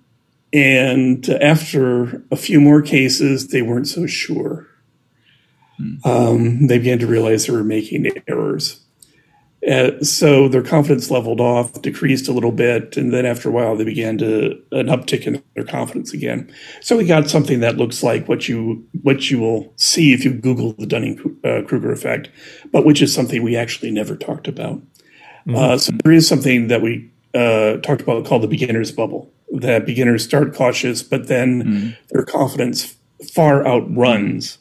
[0.53, 4.67] and after a few more cases, they weren't so sure.
[5.79, 5.95] Hmm.
[6.05, 8.81] Um, they began to realize they were making errors.
[9.69, 13.77] Uh, so their confidence leveled off, decreased a little bit, and then after a while,
[13.77, 16.51] they began to an uptick in their confidence again.
[16.81, 20.33] So we got something that looks like what you what you will see if you
[20.33, 22.31] Google the Dunning uh, Kruger effect,
[22.73, 24.81] but which is something we actually never talked about.
[25.47, 25.57] Mm-hmm.
[25.57, 29.85] Uh, so there is something that we uh, talked about called the beginner's bubble that
[29.85, 31.97] beginners start cautious, but then mm.
[32.11, 32.97] their confidence
[33.35, 34.59] far outruns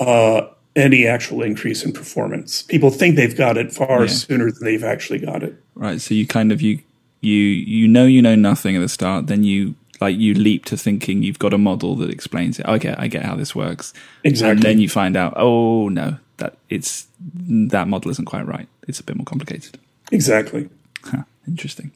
[0.00, 0.42] uh,
[0.76, 2.62] any actual increase in performance.
[2.62, 4.06] People think they've got it far yeah.
[4.06, 5.54] sooner than they've actually got it.
[5.74, 6.00] Right.
[6.00, 6.80] So you kind of you
[7.20, 10.76] you you know you know nothing at the start, then you like you leap to
[10.76, 12.66] thinking you've got a model that explains it.
[12.66, 13.92] Okay, I get how this works.
[14.24, 14.52] Exactly.
[14.52, 18.68] And then you find out, oh no, that it's that model isn't quite right.
[18.86, 19.78] It's a bit more complicated.
[20.12, 20.68] Exactly.
[21.02, 21.92] Huh, interesting.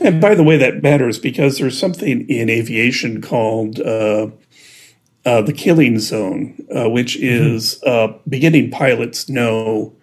[0.00, 4.28] And by the way, that matters because there's something in aviation called uh,
[5.24, 7.54] uh, the killing zone, uh, which mm-hmm.
[7.54, 8.18] is mm-hmm.
[8.28, 9.94] beginning pilots know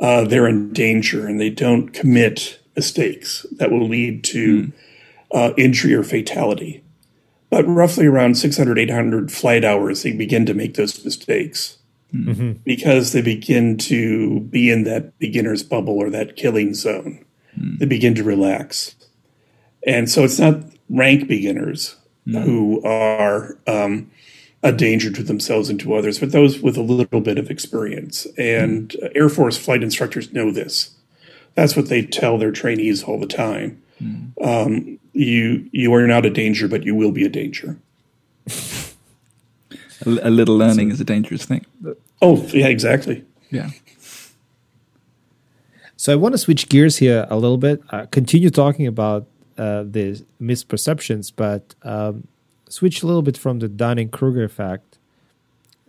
[0.00, 4.72] uh, they're in danger and they don't commit mistakes that will lead to
[5.32, 5.54] mm.
[5.58, 6.82] injury or fatality.
[7.50, 11.76] But roughly around 600, 800 flight hours, they begin to make those mistakes.
[12.14, 12.52] Mm-hmm.
[12.64, 17.24] Because they begin to be in that beginner's bubble or that killing zone.
[17.58, 17.78] Mm.
[17.78, 18.94] They begin to relax.
[19.86, 21.96] And so it's not rank beginners
[22.26, 22.42] mm.
[22.42, 24.10] who are um,
[24.62, 28.26] a danger to themselves and to others, but those with a little bit of experience.
[28.38, 29.12] And mm.
[29.14, 30.90] Air Force flight instructors know this.
[31.54, 33.82] That's what they tell their trainees all the time.
[34.00, 34.32] Mm.
[34.42, 37.78] Um, you you are not a danger, but you will be a danger.
[40.06, 41.66] a, a little learning so, is a dangerous thing.
[42.20, 43.24] Oh yeah, exactly.
[43.50, 43.70] Yeah.
[45.96, 47.80] So I want to switch gears here a little bit.
[47.90, 52.26] Uh, continue talking about uh, the misperceptions, but um,
[52.72, 54.98] switch a little bit from the Dunning Kruger effect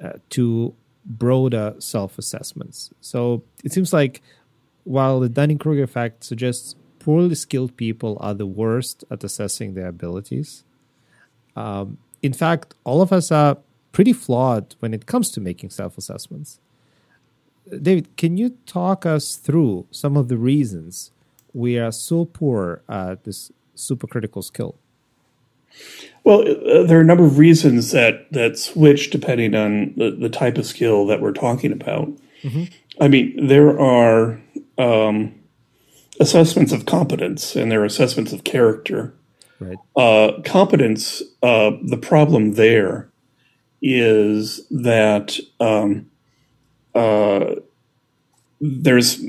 [0.04, 0.74] uh, to
[1.06, 2.92] broader self assessments.
[3.00, 4.22] So it seems like
[4.84, 9.88] while the Dunning Kruger effect suggests poorly skilled people are the worst at assessing their
[9.88, 10.64] abilities,
[11.56, 13.58] um, in fact, all of us are
[13.94, 16.60] pretty flawed when it comes to making self assessments.
[17.70, 21.12] David, can you talk us through some of the reasons
[21.54, 24.76] we are so poor at this supercritical skill?
[26.24, 30.30] Well, uh, there are a number of reasons that that switch depending on the, the
[30.30, 32.10] type of skill that we're talking about.
[32.44, 32.64] Mm-hmm.
[33.02, 34.40] I mean, there are
[34.78, 35.36] um,
[36.20, 39.14] assessments of competence and there are assessments of character.
[39.60, 39.78] Right.
[39.96, 43.10] Uh, competence, uh, the problem there
[43.82, 46.10] is that um,
[46.96, 47.56] uh,
[48.62, 49.24] there's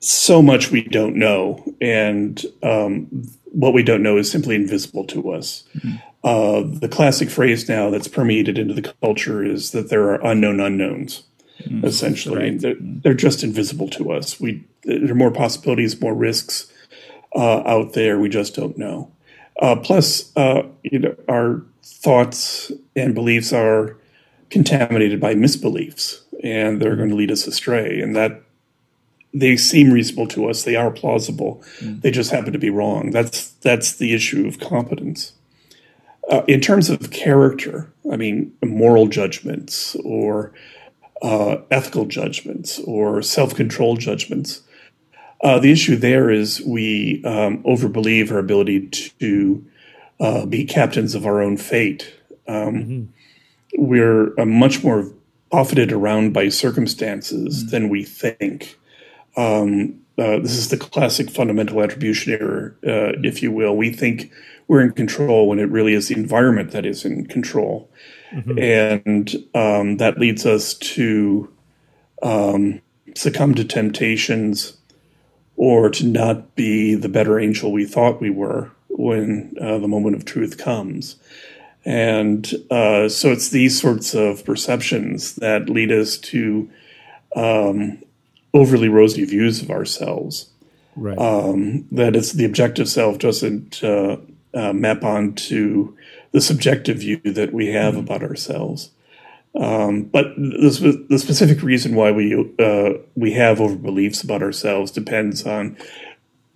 [0.00, 5.32] so much we don't know, and um, what we don't know is simply invisible to
[5.32, 5.64] us.
[5.76, 5.96] Mm-hmm.
[6.22, 10.60] Uh, the classic phrase now that's permeated into the culture is that there are unknown
[10.60, 11.22] unknowns.
[11.62, 11.84] Mm-hmm.
[11.84, 12.60] Essentially, right.
[12.60, 14.40] they're, they're, just invisible to us.
[14.40, 16.72] We there are more possibilities, more risks
[17.34, 18.18] uh, out there.
[18.18, 19.12] We just don't know.
[19.60, 23.96] Uh, plus, uh, you know, our thoughts and beliefs are
[24.48, 26.98] contaminated by misbeliefs, and they're mm-hmm.
[26.98, 28.00] going to lead us astray.
[28.00, 28.42] And that
[29.32, 30.64] they seem reasonable to us.
[30.64, 31.62] They are plausible.
[31.78, 32.02] Mm.
[32.02, 33.10] They just happen to be wrong.
[33.10, 35.32] That's that's the issue of competence.
[36.30, 40.52] Uh, in terms of character, I mean, moral judgments or
[41.22, 44.62] uh, ethical judgments or self control judgments.
[45.42, 49.64] Uh, the issue there is we um, overbelieve our ability to
[50.20, 52.14] uh, be captains of our own fate.
[52.46, 53.82] Um, mm-hmm.
[53.82, 55.10] We're uh, much more
[55.50, 57.70] buffeted around by circumstances mm-hmm.
[57.70, 58.76] than we think.
[59.36, 63.76] Um, uh, this is the classic fundamental attribution error, uh, if you will.
[63.76, 64.30] We think
[64.68, 67.90] we're in control when it really is the environment that is in control.
[68.32, 68.58] Mm-hmm.
[68.58, 71.50] And um, that leads us to
[72.22, 72.80] um,
[73.14, 74.76] succumb to temptations
[75.56, 80.16] or to not be the better angel we thought we were when uh, the moment
[80.16, 81.16] of truth comes.
[81.84, 86.70] And uh, so it's these sorts of perceptions that lead us to
[87.34, 88.02] um,
[88.52, 90.50] overly rosy views of ourselves.
[90.96, 91.18] Right.
[91.18, 94.16] Um, that it's the objective self doesn't uh,
[94.52, 95.96] uh map onto
[96.32, 98.04] the subjective view that we have mm-hmm.
[98.04, 98.90] about ourselves.
[99.54, 104.92] Um, but the, the, specific reason why we uh, we have over beliefs about ourselves
[104.92, 105.76] depends on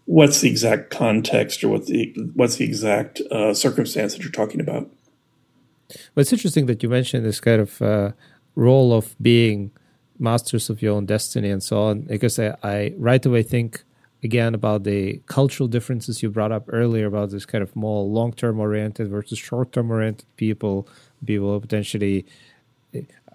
[0.05, 4.61] what's the exact context or what the what's the exact uh, circumstance that you're talking
[4.61, 4.88] about.
[6.14, 8.12] Well, it's interesting that you mentioned this kind of uh,
[8.55, 9.72] role of being
[10.31, 13.85] masters of your own destiny and so on, because I, I right away think
[14.29, 18.33] again about the cultural differences you brought up earlier about this kind of more long
[18.33, 20.89] term oriented versus short term oriented people,
[21.25, 22.25] people potentially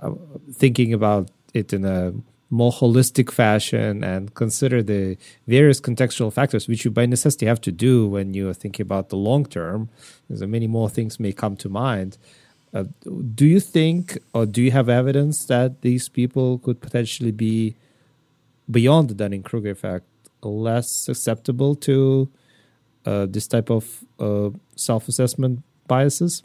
[0.01, 0.11] uh,
[0.51, 2.13] thinking about it in a
[2.49, 5.17] more holistic fashion and consider the
[5.47, 9.09] various contextual factors, which you by necessity have to do when you are thinking about
[9.09, 9.89] the long term.
[10.27, 12.17] There's many more things may come to mind.
[12.73, 12.83] Uh,
[13.33, 17.75] do you think, or do you have evidence that these people could potentially be
[18.69, 20.05] beyond the Dunning Kruger effect,
[20.41, 22.29] less susceptible to
[23.05, 26.43] uh, this type of uh, self assessment biases?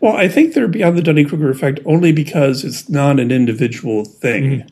[0.00, 4.04] Well, I think they're beyond the Dunning Kruger effect only because it's not an individual
[4.04, 4.44] thing.
[4.44, 4.68] Mm-hmm.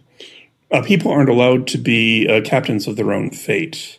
[0.71, 3.99] Uh, people aren't allowed to be uh, captains of their own fate.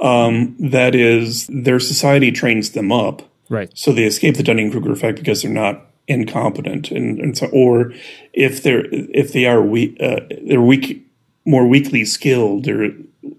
[0.00, 3.22] Um, that is, their society trains them up.
[3.48, 3.70] Right.
[3.74, 7.92] So they escape the Dunning Kruger effect because they're not incompetent, and, and so, or
[8.32, 11.06] if they're if they are weak, uh, they're weak,
[11.44, 12.64] more weakly skilled.
[12.64, 12.90] They're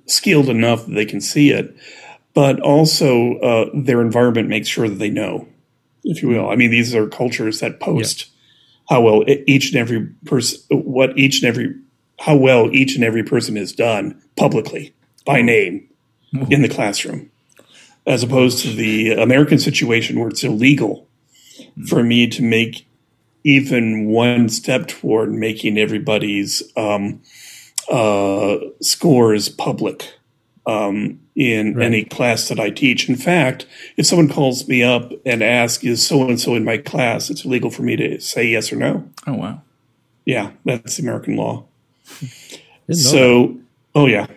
[0.05, 1.75] skilled enough that they can see it,
[2.33, 5.47] but also uh, their environment makes sure that they know
[6.03, 6.49] if you will.
[6.49, 8.95] I mean, these are cultures that post yeah.
[8.95, 11.75] how well each and every person, what each and every,
[12.19, 14.93] how well each and every person is done publicly
[15.25, 15.87] by name
[16.49, 17.31] in the classroom,
[18.09, 21.07] as opposed to the American situation where it's illegal
[21.87, 22.87] for me to make
[23.43, 27.21] even one step toward making everybody's um,
[27.89, 30.15] uh, scores public
[30.65, 31.85] um, in right.
[31.85, 33.07] any class that I teach.
[33.07, 36.77] In fact, if someone calls me up and asks, "Is so and so in my
[36.77, 39.07] class?" It's illegal for me to say yes or no.
[39.27, 39.61] Oh wow!
[40.25, 41.65] Yeah, that's American law.
[42.91, 43.59] so, that.
[43.95, 44.27] oh yeah,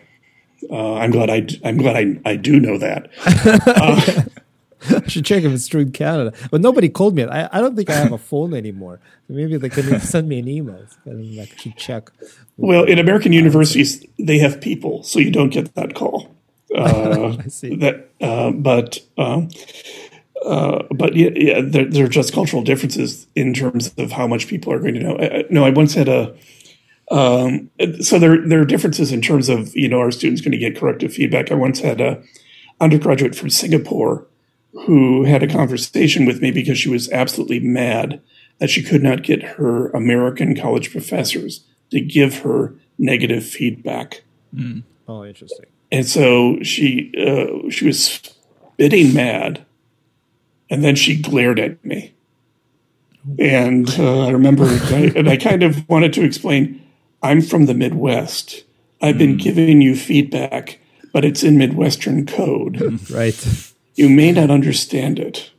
[0.71, 3.11] uh, I'm glad I I'm glad I I do know that.
[3.27, 4.23] Uh,
[4.91, 6.33] I should check if it's true in Canada.
[6.51, 7.25] But nobody called me.
[7.25, 9.01] I, I don't think I have a phone anymore.
[9.29, 10.87] Maybe they can send me an email.
[11.07, 12.11] I should check.
[12.57, 16.31] Well, in American universities, they have people, so you don't get that call.
[16.75, 17.77] Uh, I see.
[17.77, 19.51] That, uh, but um,
[20.43, 24.49] uh, but yeah, yeah there, there, are just cultural differences in terms of how much
[24.49, 25.19] people are going to know.
[25.19, 26.35] I, no, I once had a.
[27.11, 30.59] Um, so there there are differences in terms of you know our students going to
[30.59, 31.51] get corrective feedback.
[31.51, 32.23] I once had a
[32.81, 34.27] undergraduate from Singapore
[34.73, 38.21] who had a conversation with me because she was absolutely mad
[38.59, 44.23] that she could not get her American college professors to give her negative feedback.
[44.55, 44.83] Mm.
[45.09, 45.67] Oh, interesting.
[45.91, 48.05] And so she uh, she was
[48.75, 49.65] spitting mad,
[50.71, 52.15] and then she glared at me.
[53.39, 56.82] And uh, I remember, I, and I kind of wanted to explain.
[57.23, 58.65] I'm from the Midwest.
[59.01, 59.43] I've been mm.
[59.43, 60.79] giving you feedback,
[61.13, 63.01] but it's in Midwestern code.
[63.11, 63.73] right.
[63.95, 65.51] You may not understand it.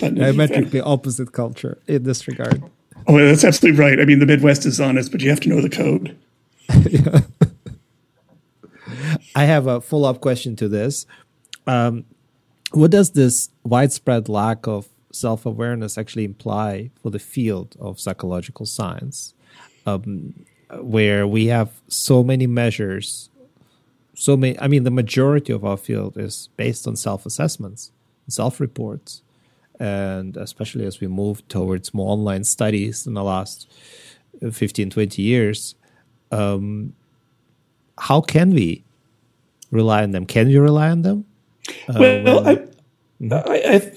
[0.00, 2.62] But diametrically opposite culture in this regard.
[3.06, 3.98] Oh, that's absolutely right.
[4.00, 6.16] I mean, the Midwest is honest, but you have to know the code.
[6.90, 7.20] yeah.
[9.34, 11.06] I have a follow up question to this.
[11.66, 12.04] Um,
[12.72, 18.66] what does this widespread lack of self awareness actually imply for the field of psychological
[18.66, 19.34] science,
[19.86, 20.34] um,
[20.80, 23.30] where we have so many measures
[24.14, 27.92] so many i mean the majority of our field is based on self-assessments
[28.28, 29.22] self-reports.
[29.80, 33.70] And especially as we move towards more online studies in the last
[34.52, 35.74] 15 20 years
[36.30, 36.94] um,
[37.98, 38.84] how can we
[39.70, 40.26] rely on them?
[40.26, 41.24] Can we rely on them?
[41.88, 41.94] Uh,
[42.24, 42.67] well I,
[43.20, 43.34] I,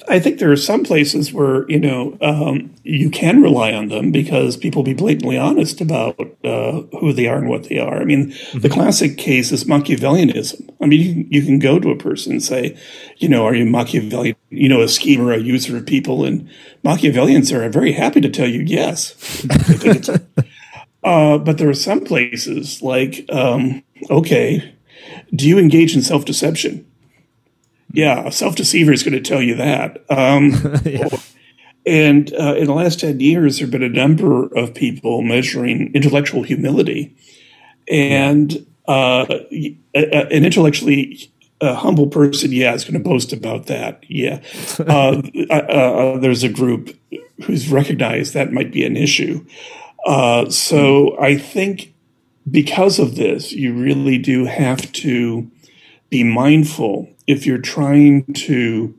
[0.10, 3.90] I, I think there are some places where you know um, you can rely on
[3.90, 8.02] them because people be blatantly honest about uh, who they are and what they are.
[8.02, 8.60] I mean, mm-hmm.
[8.60, 10.74] the classic case is Machiavellianism.
[10.82, 12.76] I mean, you, you can go to a person and say,
[13.18, 14.36] you know, are you Machiavellian?
[14.50, 16.50] You know, a schemer, a user of people, and
[16.84, 19.46] Machiavellians are very happy to tell you yes.
[21.04, 24.74] uh, but there are some places like, um, okay,
[25.36, 26.91] do you engage in self deception?
[27.94, 30.04] Yeah, a self deceiver is going to tell you that.
[30.10, 30.52] Um,
[30.86, 31.10] yeah.
[31.86, 35.92] And uh, in the last 10 years, there have been a number of people measuring
[35.94, 37.16] intellectual humility.
[37.90, 39.26] And uh,
[39.94, 44.04] an intellectually uh, humble person, yeah, is going to boast about that.
[44.08, 44.42] Yeah.
[44.80, 46.98] Uh, uh, uh, there's a group
[47.44, 49.46] who's recognized that might be an issue.
[50.50, 51.94] so I think
[52.50, 55.50] because of this, you really do have to
[56.10, 58.94] be mindful if you're trying to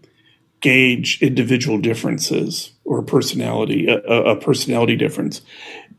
[0.63, 5.43] gauge individual differences or personality, a, a, personality difference,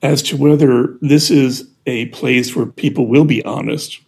[0.02, 4.00] as to whether this is a place where people will be honest,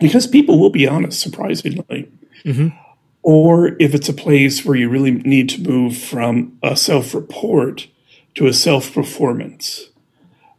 [0.00, 2.10] because people will be honest, surprisingly.
[2.44, 2.68] Mm-hmm.
[3.22, 7.86] Or if it's a place where you really need to move from a self report
[8.34, 9.90] to a self performance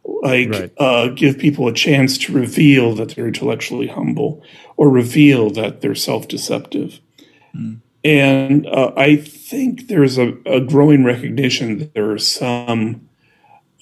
[0.06, 0.72] like right.
[0.78, 4.42] uh, give people a chance to reveal that they're intellectually humble
[4.76, 7.00] or reveal that they're self-deceptive
[7.54, 7.80] mm.
[8.04, 13.08] and uh, i think there's a, a, growing recognition that there are some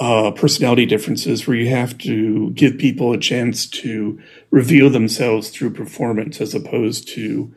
[0.01, 4.21] uh, personality differences where you have to give people a chance to
[4.51, 7.55] reveal themselves through performance as opposed to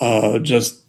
[0.00, 0.82] uh, just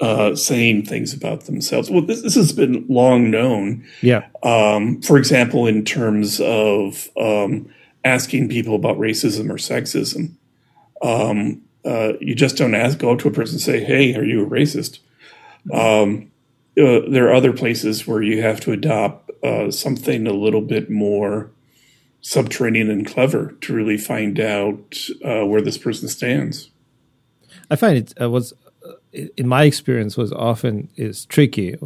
[0.00, 1.90] uh, saying things about themselves.
[1.90, 3.84] Well, this, this, has been long known.
[4.02, 4.26] Yeah.
[4.42, 7.72] Um, for example, in terms of um,
[8.04, 10.32] asking people about racism or sexism,
[11.02, 14.24] um, uh, you just don't ask, go up to a person and say, "Hey, are
[14.24, 14.98] you a racist?"
[15.72, 16.30] Um,
[16.78, 20.90] uh, there are other places where you have to adopt uh, something a little bit
[20.90, 21.50] more
[22.20, 26.70] subterranean and clever to really find out uh, where this person stands.
[27.70, 28.52] I find it uh, was
[29.12, 31.76] in my experience was often is tricky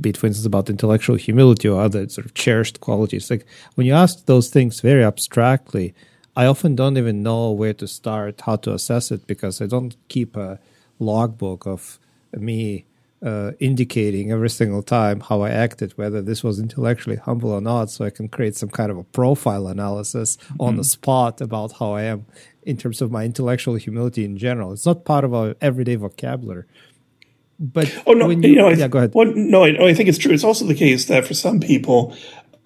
[0.00, 3.86] be it for instance about intellectual humility or other sort of cherished qualities like when
[3.86, 5.94] you ask those things very abstractly
[6.36, 9.96] i often don't even know where to start how to assess it because i don't
[10.08, 10.58] keep a
[10.98, 11.98] logbook of
[12.36, 12.84] me
[13.22, 17.90] uh, indicating every single time how I acted, whether this was intellectually humble or not,
[17.90, 20.60] so I can create some kind of a profile analysis mm-hmm.
[20.60, 22.26] on the spot about how I am
[22.68, 24.74] in terms of my intellectual humility in general.
[24.74, 26.64] It's not part of our everyday vocabulary.
[27.58, 29.12] But oh no, you, you, know, yeah, go ahead.
[29.14, 30.32] Well, no, I, I, think it's true.
[30.32, 32.14] It's also the case that for some people,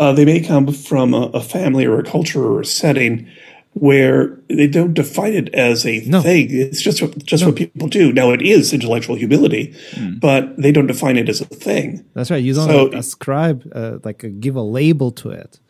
[0.01, 3.29] uh, they may come from a, a, family or a culture or a setting
[3.75, 6.21] where they don't define it as a no.
[6.21, 6.49] thing.
[6.51, 7.51] It's just just no.
[7.51, 8.13] what people do.
[8.13, 10.19] Now it is intellectual humility, mm.
[10.21, 12.05] but they don't define it as a thing.
[12.13, 12.43] That's right.
[12.43, 15.61] You don't so, ascribe uh, like a, give a label to it.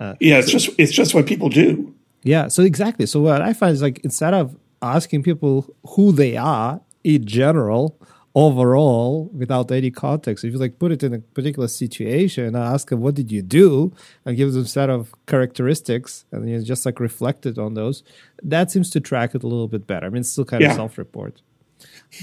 [0.00, 1.94] Uh, yeah, it's just it's just what people do.
[2.22, 2.48] Yeah.
[2.48, 3.06] So exactly.
[3.06, 7.98] So what I find is like instead of asking people who they are in general,
[8.34, 10.44] overall without any context.
[10.44, 13.42] If you like put it in a particular situation and ask them what did you
[13.42, 13.92] do
[14.24, 18.02] and give them a set of characteristics and you just like reflected on those,
[18.42, 20.06] that seems to track it a little bit better.
[20.06, 20.70] I mean, it's still kind yeah.
[20.70, 21.42] of self-report,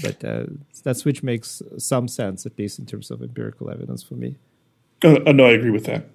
[0.02, 0.44] but uh,
[0.84, 4.36] that switch makes some sense at least in terms of empirical evidence for me.
[5.04, 6.06] Uh, no, I agree with that.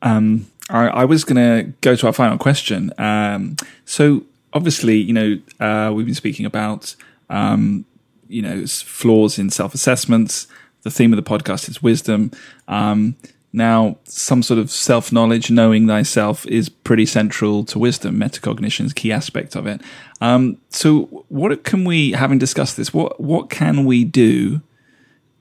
[0.00, 2.92] Um, I, I was going to go to our final question.
[2.98, 6.94] Um, so obviously, you know, uh, we've been speaking about
[7.30, 7.84] um,
[8.28, 10.46] you know flaws in self assessments.
[10.82, 12.30] The theme of the podcast is wisdom.
[12.68, 13.16] Um,
[13.52, 18.16] now, some sort of self knowledge, knowing thyself, is pretty central to wisdom.
[18.16, 19.80] Metacognition is a key aspect of it.
[20.20, 24.60] Um, so, what can we, having discussed this, what what can we do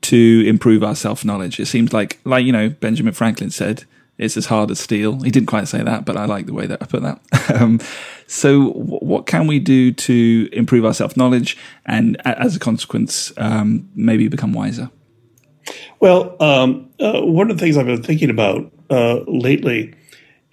[0.03, 1.59] to improve our self knowledge?
[1.59, 3.83] It seems like, like you know, Benjamin Franklin said,
[4.17, 5.19] it's as hard as steel.
[5.21, 7.21] He didn't quite say that, but I like the way that I put that.
[7.61, 7.79] um,
[8.25, 13.31] so, w- what can we do to improve our self knowledge and, as a consequence,
[13.37, 14.89] um, maybe become wiser?
[15.99, 19.93] Well, um, uh, one of the things I've been thinking about uh, lately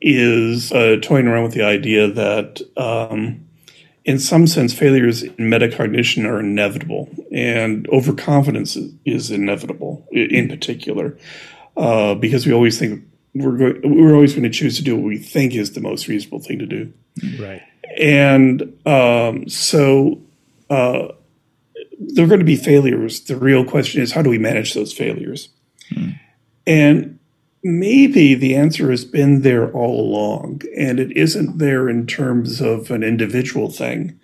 [0.01, 3.47] is uh, toying around with the idea that, um,
[4.05, 11.17] in some sense, failures in metacognition are inevitable, and overconfidence is inevitable in particular,
[11.79, 13.03] uh, because we always think
[13.35, 16.07] we're going, we're always going to choose to do what we think is the most
[16.09, 16.93] reasonable thing to do.
[17.39, 17.63] Right.
[17.99, 20.21] And um, so
[20.71, 21.09] uh,
[21.99, 23.21] there are going to be failures.
[23.21, 25.49] The real question is how do we manage those failures?
[25.93, 26.11] Hmm.
[26.67, 27.19] And
[27.63, 32.91] maybe the answer has been there all along, and it isn't there in terms of
[32.91, 34.19] an individual thing,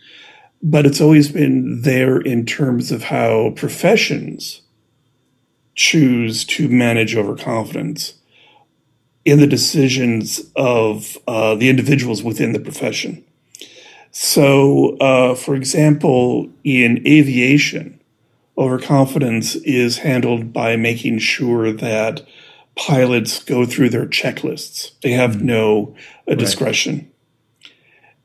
[0.63, 4.63] but it's always been there in terms of how professions
[5.75, 8.15] choose to manage overconfidence
[9.25, 13.25] in the decisions of uh, the individuals within the profession.
[14.13, 18.01] So, uh, for example, in aviation,
[18.57, 22.27] overconfidence is handled by making sure that
[22.77, 24.93] pilots go through their checklists.
[25.03, 25.47] They have mm-hmm.
[25.47, 25.97] no
[26.29, 27.11] uh, discretion.
[27.65, 27.73] Right.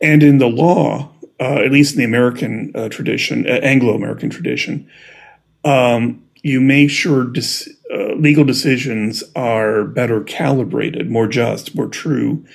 [0.02, 4.90] And in the law, uh, at least in the American uh, tradition, uh, Anglo-American tradition,
[5.64, 12.46] um, you make sure dis- uh, legal decisions are better calibrated, more just, more true,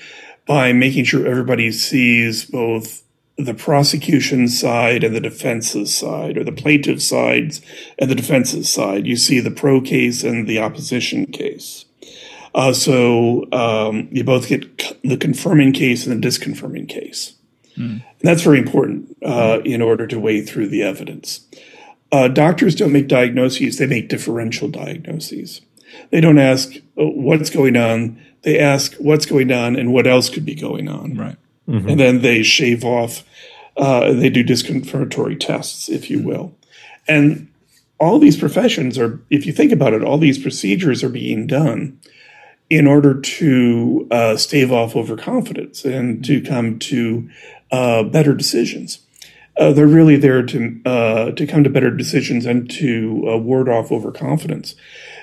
[0.47, 3.03] by making sure everybody sees both
[3.37, 7.63] the prosecution side and the defense's side, or the plaintiff sides
[7.99, 9.07] and the defense's side.
[9.07, 11.85] You see the pro case and the opposition case.
[12.55, 17.35] Uh, so um, you both get the confirming case and the disconfirming case.
[17.79, 18.03] Mm.
[18.21, 21.47] that's very important uh, in order to wade through the evidence.
[22.13, 25.61] Uh, doctors don't make diagnoses, they make differential diagnoses.
[26.11, 30.29] They don't ask oh, what's going on, they ask what's going on and what else
[30.29, 31.17] could be going on.
[31.17, 31.37] Right.
[31.69, 31.89] Mm-hmm.
[31.89, 33.23] And then they shave off,
[33.77, 36.57] uh, they do disconfirmatory tests, if you will.
[37.07, 37.49] And
[37.99, 42.01] all these professions are, if you think about it, all these procedures are being done
[42.69, 47.29] in order to uh, stave off overconfidence and to come to
[47.71, 49.01] uh, better decisions.
[49.57, 53.69] Uh, they're really there to uh, to come to better decisions and to uh, ward
[53.69, 54.75] off overconfidence.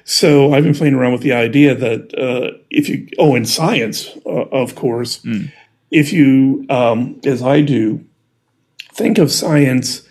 [0.04, 4.10] So I've been playing around with the idea that uh, if you oh in science,
[4.26, 5.52] of course, mm.
[5.90, 8.06] if you um, as I do,
[8.94, 10.08] think of science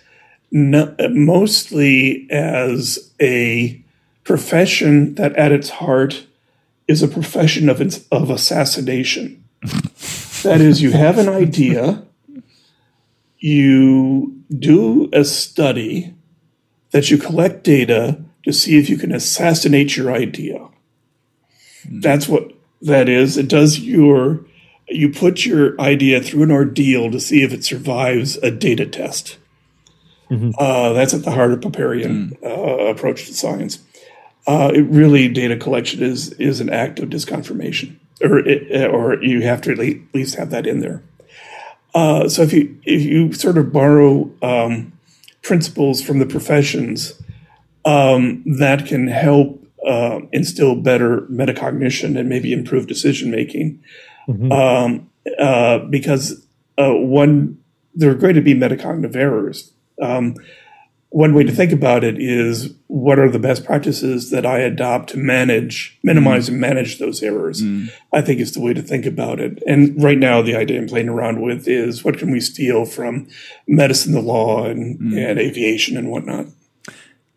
[0.51, 3.83] mostly as a
[4.23, 6.25] profession that at its heart
[6.87, 9.43] is a profession of, of assassination.
[10.43, 12.03] that is, you have an idea,
[13.39, 16.15] you do a study,
[16.91, 20.59] that you collect data to see if you can assassinate your idea.
[21.85, 21.99] Mm-hmm.
[21.99, 23.37] That's what that is.
[23.37, 24.45] It does your,
[24.87, 29.37] you put your idea through an ordeal to see if it survives a data test.
[30.31, 30.51] Mm-hmm.
[30.57, 32.43] Uh, that's at the heart of Popperian mm.
[32.43, 33.79] uh, approach to science
[34.47, 39.41] uh, it really data collection is is an act of disconfirmation, or it, or you
[39.41, 39.77] have to at
[40.13, 41.03] least have that in there.
[41.93, 44.93] Uh, so if you if you sort of borrow um,
[45.41, 47.19] principles from the professions,
[47.85, 53.81] um, that can help uh, instill better metacognition and maybe improve decision making,
[54.27, 54.51] mm-hmm.
[54.51, 55.09] um,
[55.39, 56.45] uh, because
[56.77, 57.57] uh, one
[57.95, 59.71] there are going to be metacognitive errors.
[61.09, 65.09] One way to think about it is what are the best practices that I adopt
[65.11, 67.61] to manage, minimize and manage those errors?
[67.61, 67.91] Mm.
[68.11, 69.63] I think is the way to think about it.
[69.65, 73.27] And right now, the idea I'm playing around with is what can we steal from
[73.67, 75.17] medicine, the law, and, mm.
[75.17, 76.47] and aviation and whatnot.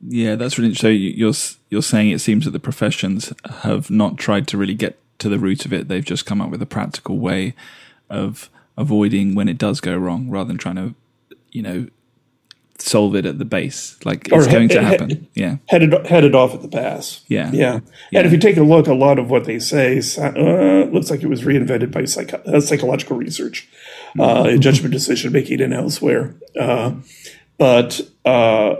[0.06, 0.88] Yeah, that's really so.
[0.88, 1.34] You're
[1.68, 5.38] you're saying it seems that the professions have not tried to really get to the
[5.38, 5.88] root of it.
[5.88, 7.54] They've just come up with a practical way
[8.08, 10.94] of avoiding when it does go wrong, rather than trying to,
[11.52, 11.86] you know,
[12.80, 13.96] solve it at the base.
[14.04, 15.10] Like it's going to happen.
[15.10, 15.56] Head, yeah.
[15.68, 17.24] Headed headed off at the pass.
[17.28, 17.50] Yeah.
[17.52, 17.80] yeah.
[18.10, 18.20] Yeah.
[18.20, 21.22] And if you take a look, a lot of what they say uh, looks like
[21.22, 23.68] it was reinvented by psych- uh, psychological research,
[24.18, 24.60] uh, mm-hmm.
[24.60, 26.34] judgment decision making, and elsewhere.
[26.58, 26.94] Uh,
[27.58, 28.74] but uh,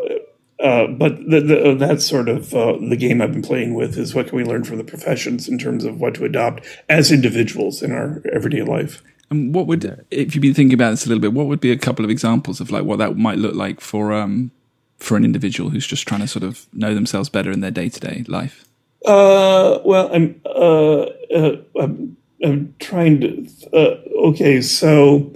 [0.63, 4.29] uh, but the, the, that's sort of the game I've been playing with is what
[4.29, 7.93] can we learn from the professions in terms of what to adopt as individuals in
[7.93, 9.03] our everyday life.
[9.31, 11.71] And what would, if you've been thinking about this a little bit, what would be
[11.71, 14.51] a couple of examples of like what that might look like for um
[14.99, 17.89] for an individual who's just trying to sort of know themselves better in their day
[17.89, 18.67] to day life?
[19.07, 21.03] Uh, well, I'm uh,
[21.35, 23.49] uh, I'm, I'm trying to.
[23.73, 25.33] Uh, okay, so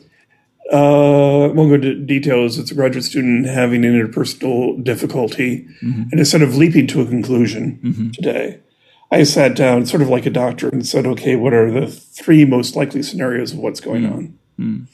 [0.72, 2.58] uh, I won't go into details.
[2.58, 6.02] It's a graduate student having an interpersonal difficulty, mm-hmm.
[6.10, 8.10] and instead of leaping to a conclusion mm-hmm.
[8.10, 8.60] today,
[9.14, 12.44] I sat down, sort of like a doctor, and said, okay, what are the three
[12.44, 14.12] most likely scenarios of what's going mm.
[14.12, 14.38] on?
[14.58, 14.86] Mm.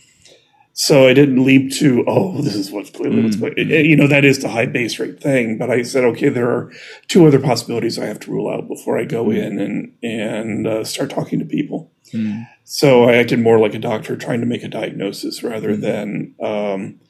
[0.75, 3.25] So I didn't leap to, oh, this is what's clearly mm.
[3.25, 5.57] what's going You know, that is the high base rate thing.
[5.57, 6.71] But I said, okay, there are
[7.09, 9.39] two other possibilities I have to rule out before I go mm.
[9.39, 11.91] in and, and uh, start talking to people.
[12.13, 12.47] Mm.
[12.65, 15.81] So I acted more like a doctor trying to make a diagnosis rather mm.
[15.81, 17.01] than, um,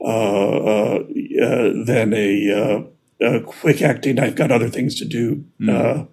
[0.00, 0.98] uh, uh,
[1.42, 6.04] uh, than a, uh, a, quick acting, I've got other things to do uh,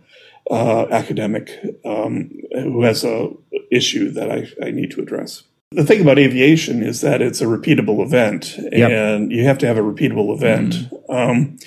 [0.50, 3.30] uh, academic um, who has a
[3.72, 5.44] issue that I, I, need to address.
[5.72, 8.92] The thing about aviation is that it's a repeatable event, yep.
[8.92, 10.74] and you have to have a repeatable event.
[11.10, 11.10] Mm.
[11.10, 11.58] Um,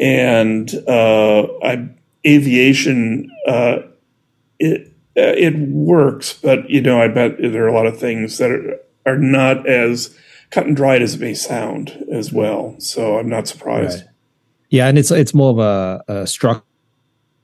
[0.00, 1.88] and uh, I,
[2.26, 3.78] aviation, uh,
[4.58, 8.50] it it works, but you know, I bet there are a lot of things that
[8.50, 10.16] are, are not as
[10.50, 12.74] cut and dried as it may sound as well.
[12.78, 14.00] So I'm not surprised.
[14.00, 14.08] Right.
[14.70, 16.64] Yeah, and it's it's more of a, a structure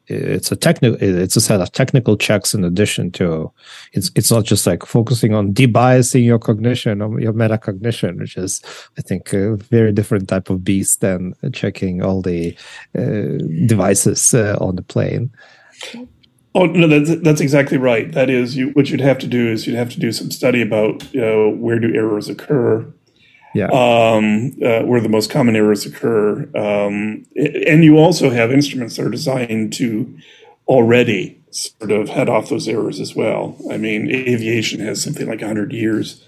[0.09, 3.51] it's a technical it's a set of technical checks in addition to
[3.93, 8.63] it's it's not just like focusing on debiasing your cognition or your metacognition which is
[8.99, 12.57] i think a very different type of beast than checking all the
[12.97, 13.37] uh,
[13.67, 15.31] devices uh, on the plane
[16.55, 18.11] Oh no, that's that's exactly right.
[18.13, 20.63] That is, you, what you'd have to do is you'd have to do some study
[20.63, 22.91] about you know, where do errors occur,
[23.55, 28.96] yeah, um, uh, where the most common errors occur, um, and you also have instruments
[28.96, 30.18] that are designed to
[30.66, 33.57] already sort of head off those errors as well.
[33.70, 36.22] I mean, aviation has something like 100 years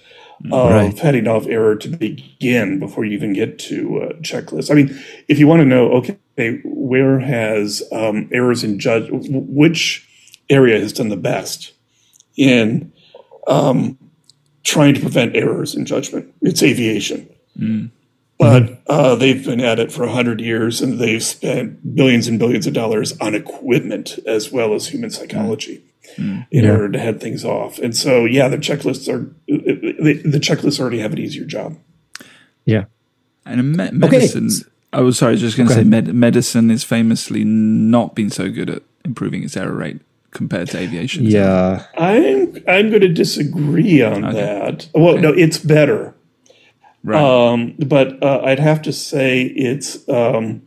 [0.50, 0.98] of right.
[0.98, 4.70] heading off error to begin before you even get to checklists.
[4.70, 4.98] I mean,
[5.28, 10.08] if you want to know, okay, where has um, errors in judge, which
[10.48, 11.72] area has done the best
[12.36, 12.92] in
[13.46, 13.98] um,
[14.62, 16.32] trying to prevent errors in judgment.
[16.42, 17.28] It's aviation.
[17.58, 17.90] Mm.
[18.38, 22.66] But uh, they've been at it for 100 years and they've spent billions and billions
[22.66, 25.82] of dollars on equipment as well as human psychology
[26.16, 26.46] mm.
[26.50, 26.70] in yeah.
[26.70, 27.78] order to head things off.
[27.78, 31.76] And so, yeah, the checklists are, the, the checklists already have an easier job.
[32.64, 32.84] Yeah.
[33.44, 34.70] And me- medicine, okay.
[34.94, 38.30] I was sorry, I was just going to say med- medicine is famously not been
[38.30, 40.00] so good at improving its error rate
[40.30, 41.24] compared to aviation.
[41.24, 44.34] Yeah, I'm I'm going to disagree on okay.
[44.34, 44.88] that.
[44.94, 45.20] Well, okay.
[45.20, 46.14] no, it's better.
[47.02, 47.22] Right.
[47.22, 50.62] Um, but uh, I'd have to say it's um,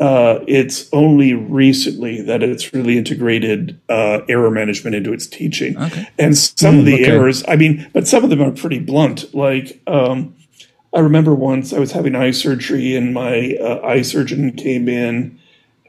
[0.00, 5.78] uh, it's only recently that it's really integrated uh, error management into its teaching.
[5.78, 6.08] Okay.
[6.18, 7.06] And some mm, of the okay.
[7.06, 9.32] errors, I mean, but some of them are pretty blunt.
[9.34, 10.34] Like um,
[10.92, 15.38] I remember once I was having eye surgery, and my uh, eye surgeon came in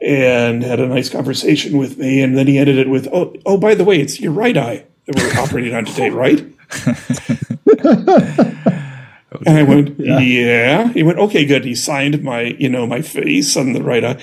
[0.00, 2.22] and had a nice conversation with me.
[2.22, 4.84] And then he ended it with, "Oh, oh, by the way, it's your right eye
[5.06, 6.40] that we're operating on today, right?"
[9.46, 10.18] and I went, yeah.
[10.18, 14.04] "Yeah." He went, "Okay, good." He signed my, you know, my face on the right
[14.04, 14.22] eye,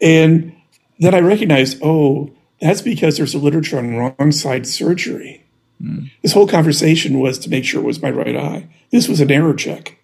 [0.00, 0.54] and
[0.98, 5.44] then I recognized, oh, that's because there's a literature on wrong side surgery.
[5.82, 6.10] Mm.
[6.22, 8.68] This whole conversation was to make sure it was my right eye.
[8.90, 9.98] This was an error check.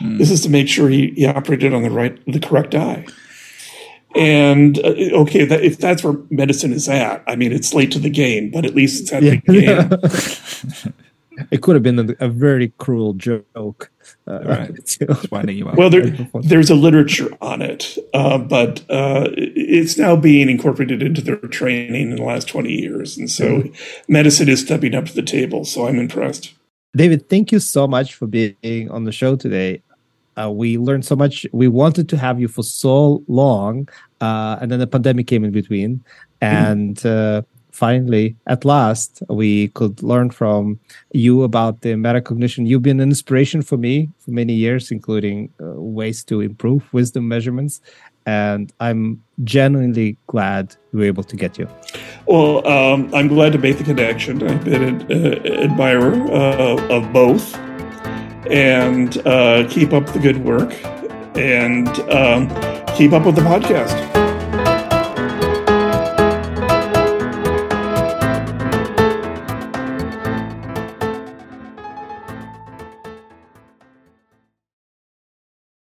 [0.00, 0.18] Mm.
[0.18, 3.06] This is to make sure he, he operated on the right, the correct eye.
[4.14, 7.98] And uh, okay, that, if that's where medicine is at, I mean, it's late to
[7.98, 9.40] the game, but at least it's at yeah.
[9.46, 10.94] the game.
[11.50, 13.90] it could have been a, a very cruel joke.
[14.26, 14.98] Uh, right.
[15.30, 15.76] winding you up.
[15.76, 16.10] Well, there,
[16.42, 22.10] there's a literature on it, uh, but uh, it's now being incorporated into their training
[22.10, 23.16] in the last 20 years.
[23.16, 24.12] And so mm-hmm.
[24.12, 25.64] medicine is stepping up to the table.
[25.64, 26.52] So I'm impressed.
[26.94, 29.82] David, thank you so much for being on the show today
[30.40, 31.46] uh, we learned so much.
[31.52, 33.88] We wanted to have you for so long,
[34.20, 36.04] uh, and then the pandemic came in between,
[36.40, 37.44] and mm.
[37.72, 40.78] finally, at last, we could learn from
[41.12, 42.66] you about the metacognition.
[42.66, 47.28] You've been an inspiration for me for many years, including uh, ways to improve wisdom
[47.28, 47.80] measurements.
[48.24, 51.66] And I'm genuinely glad we were able to get you.
[52.26, 54.46] Well, um, I'm glad to make the connection.
[54.46, 56.14] I've been an uh, admirer
[56.88, 57.58] of both
[58.50, 60.72] and uh, keep up the good work
[61.36, 62.48] and um,
[62.96, 64.21] keep up with the podcast.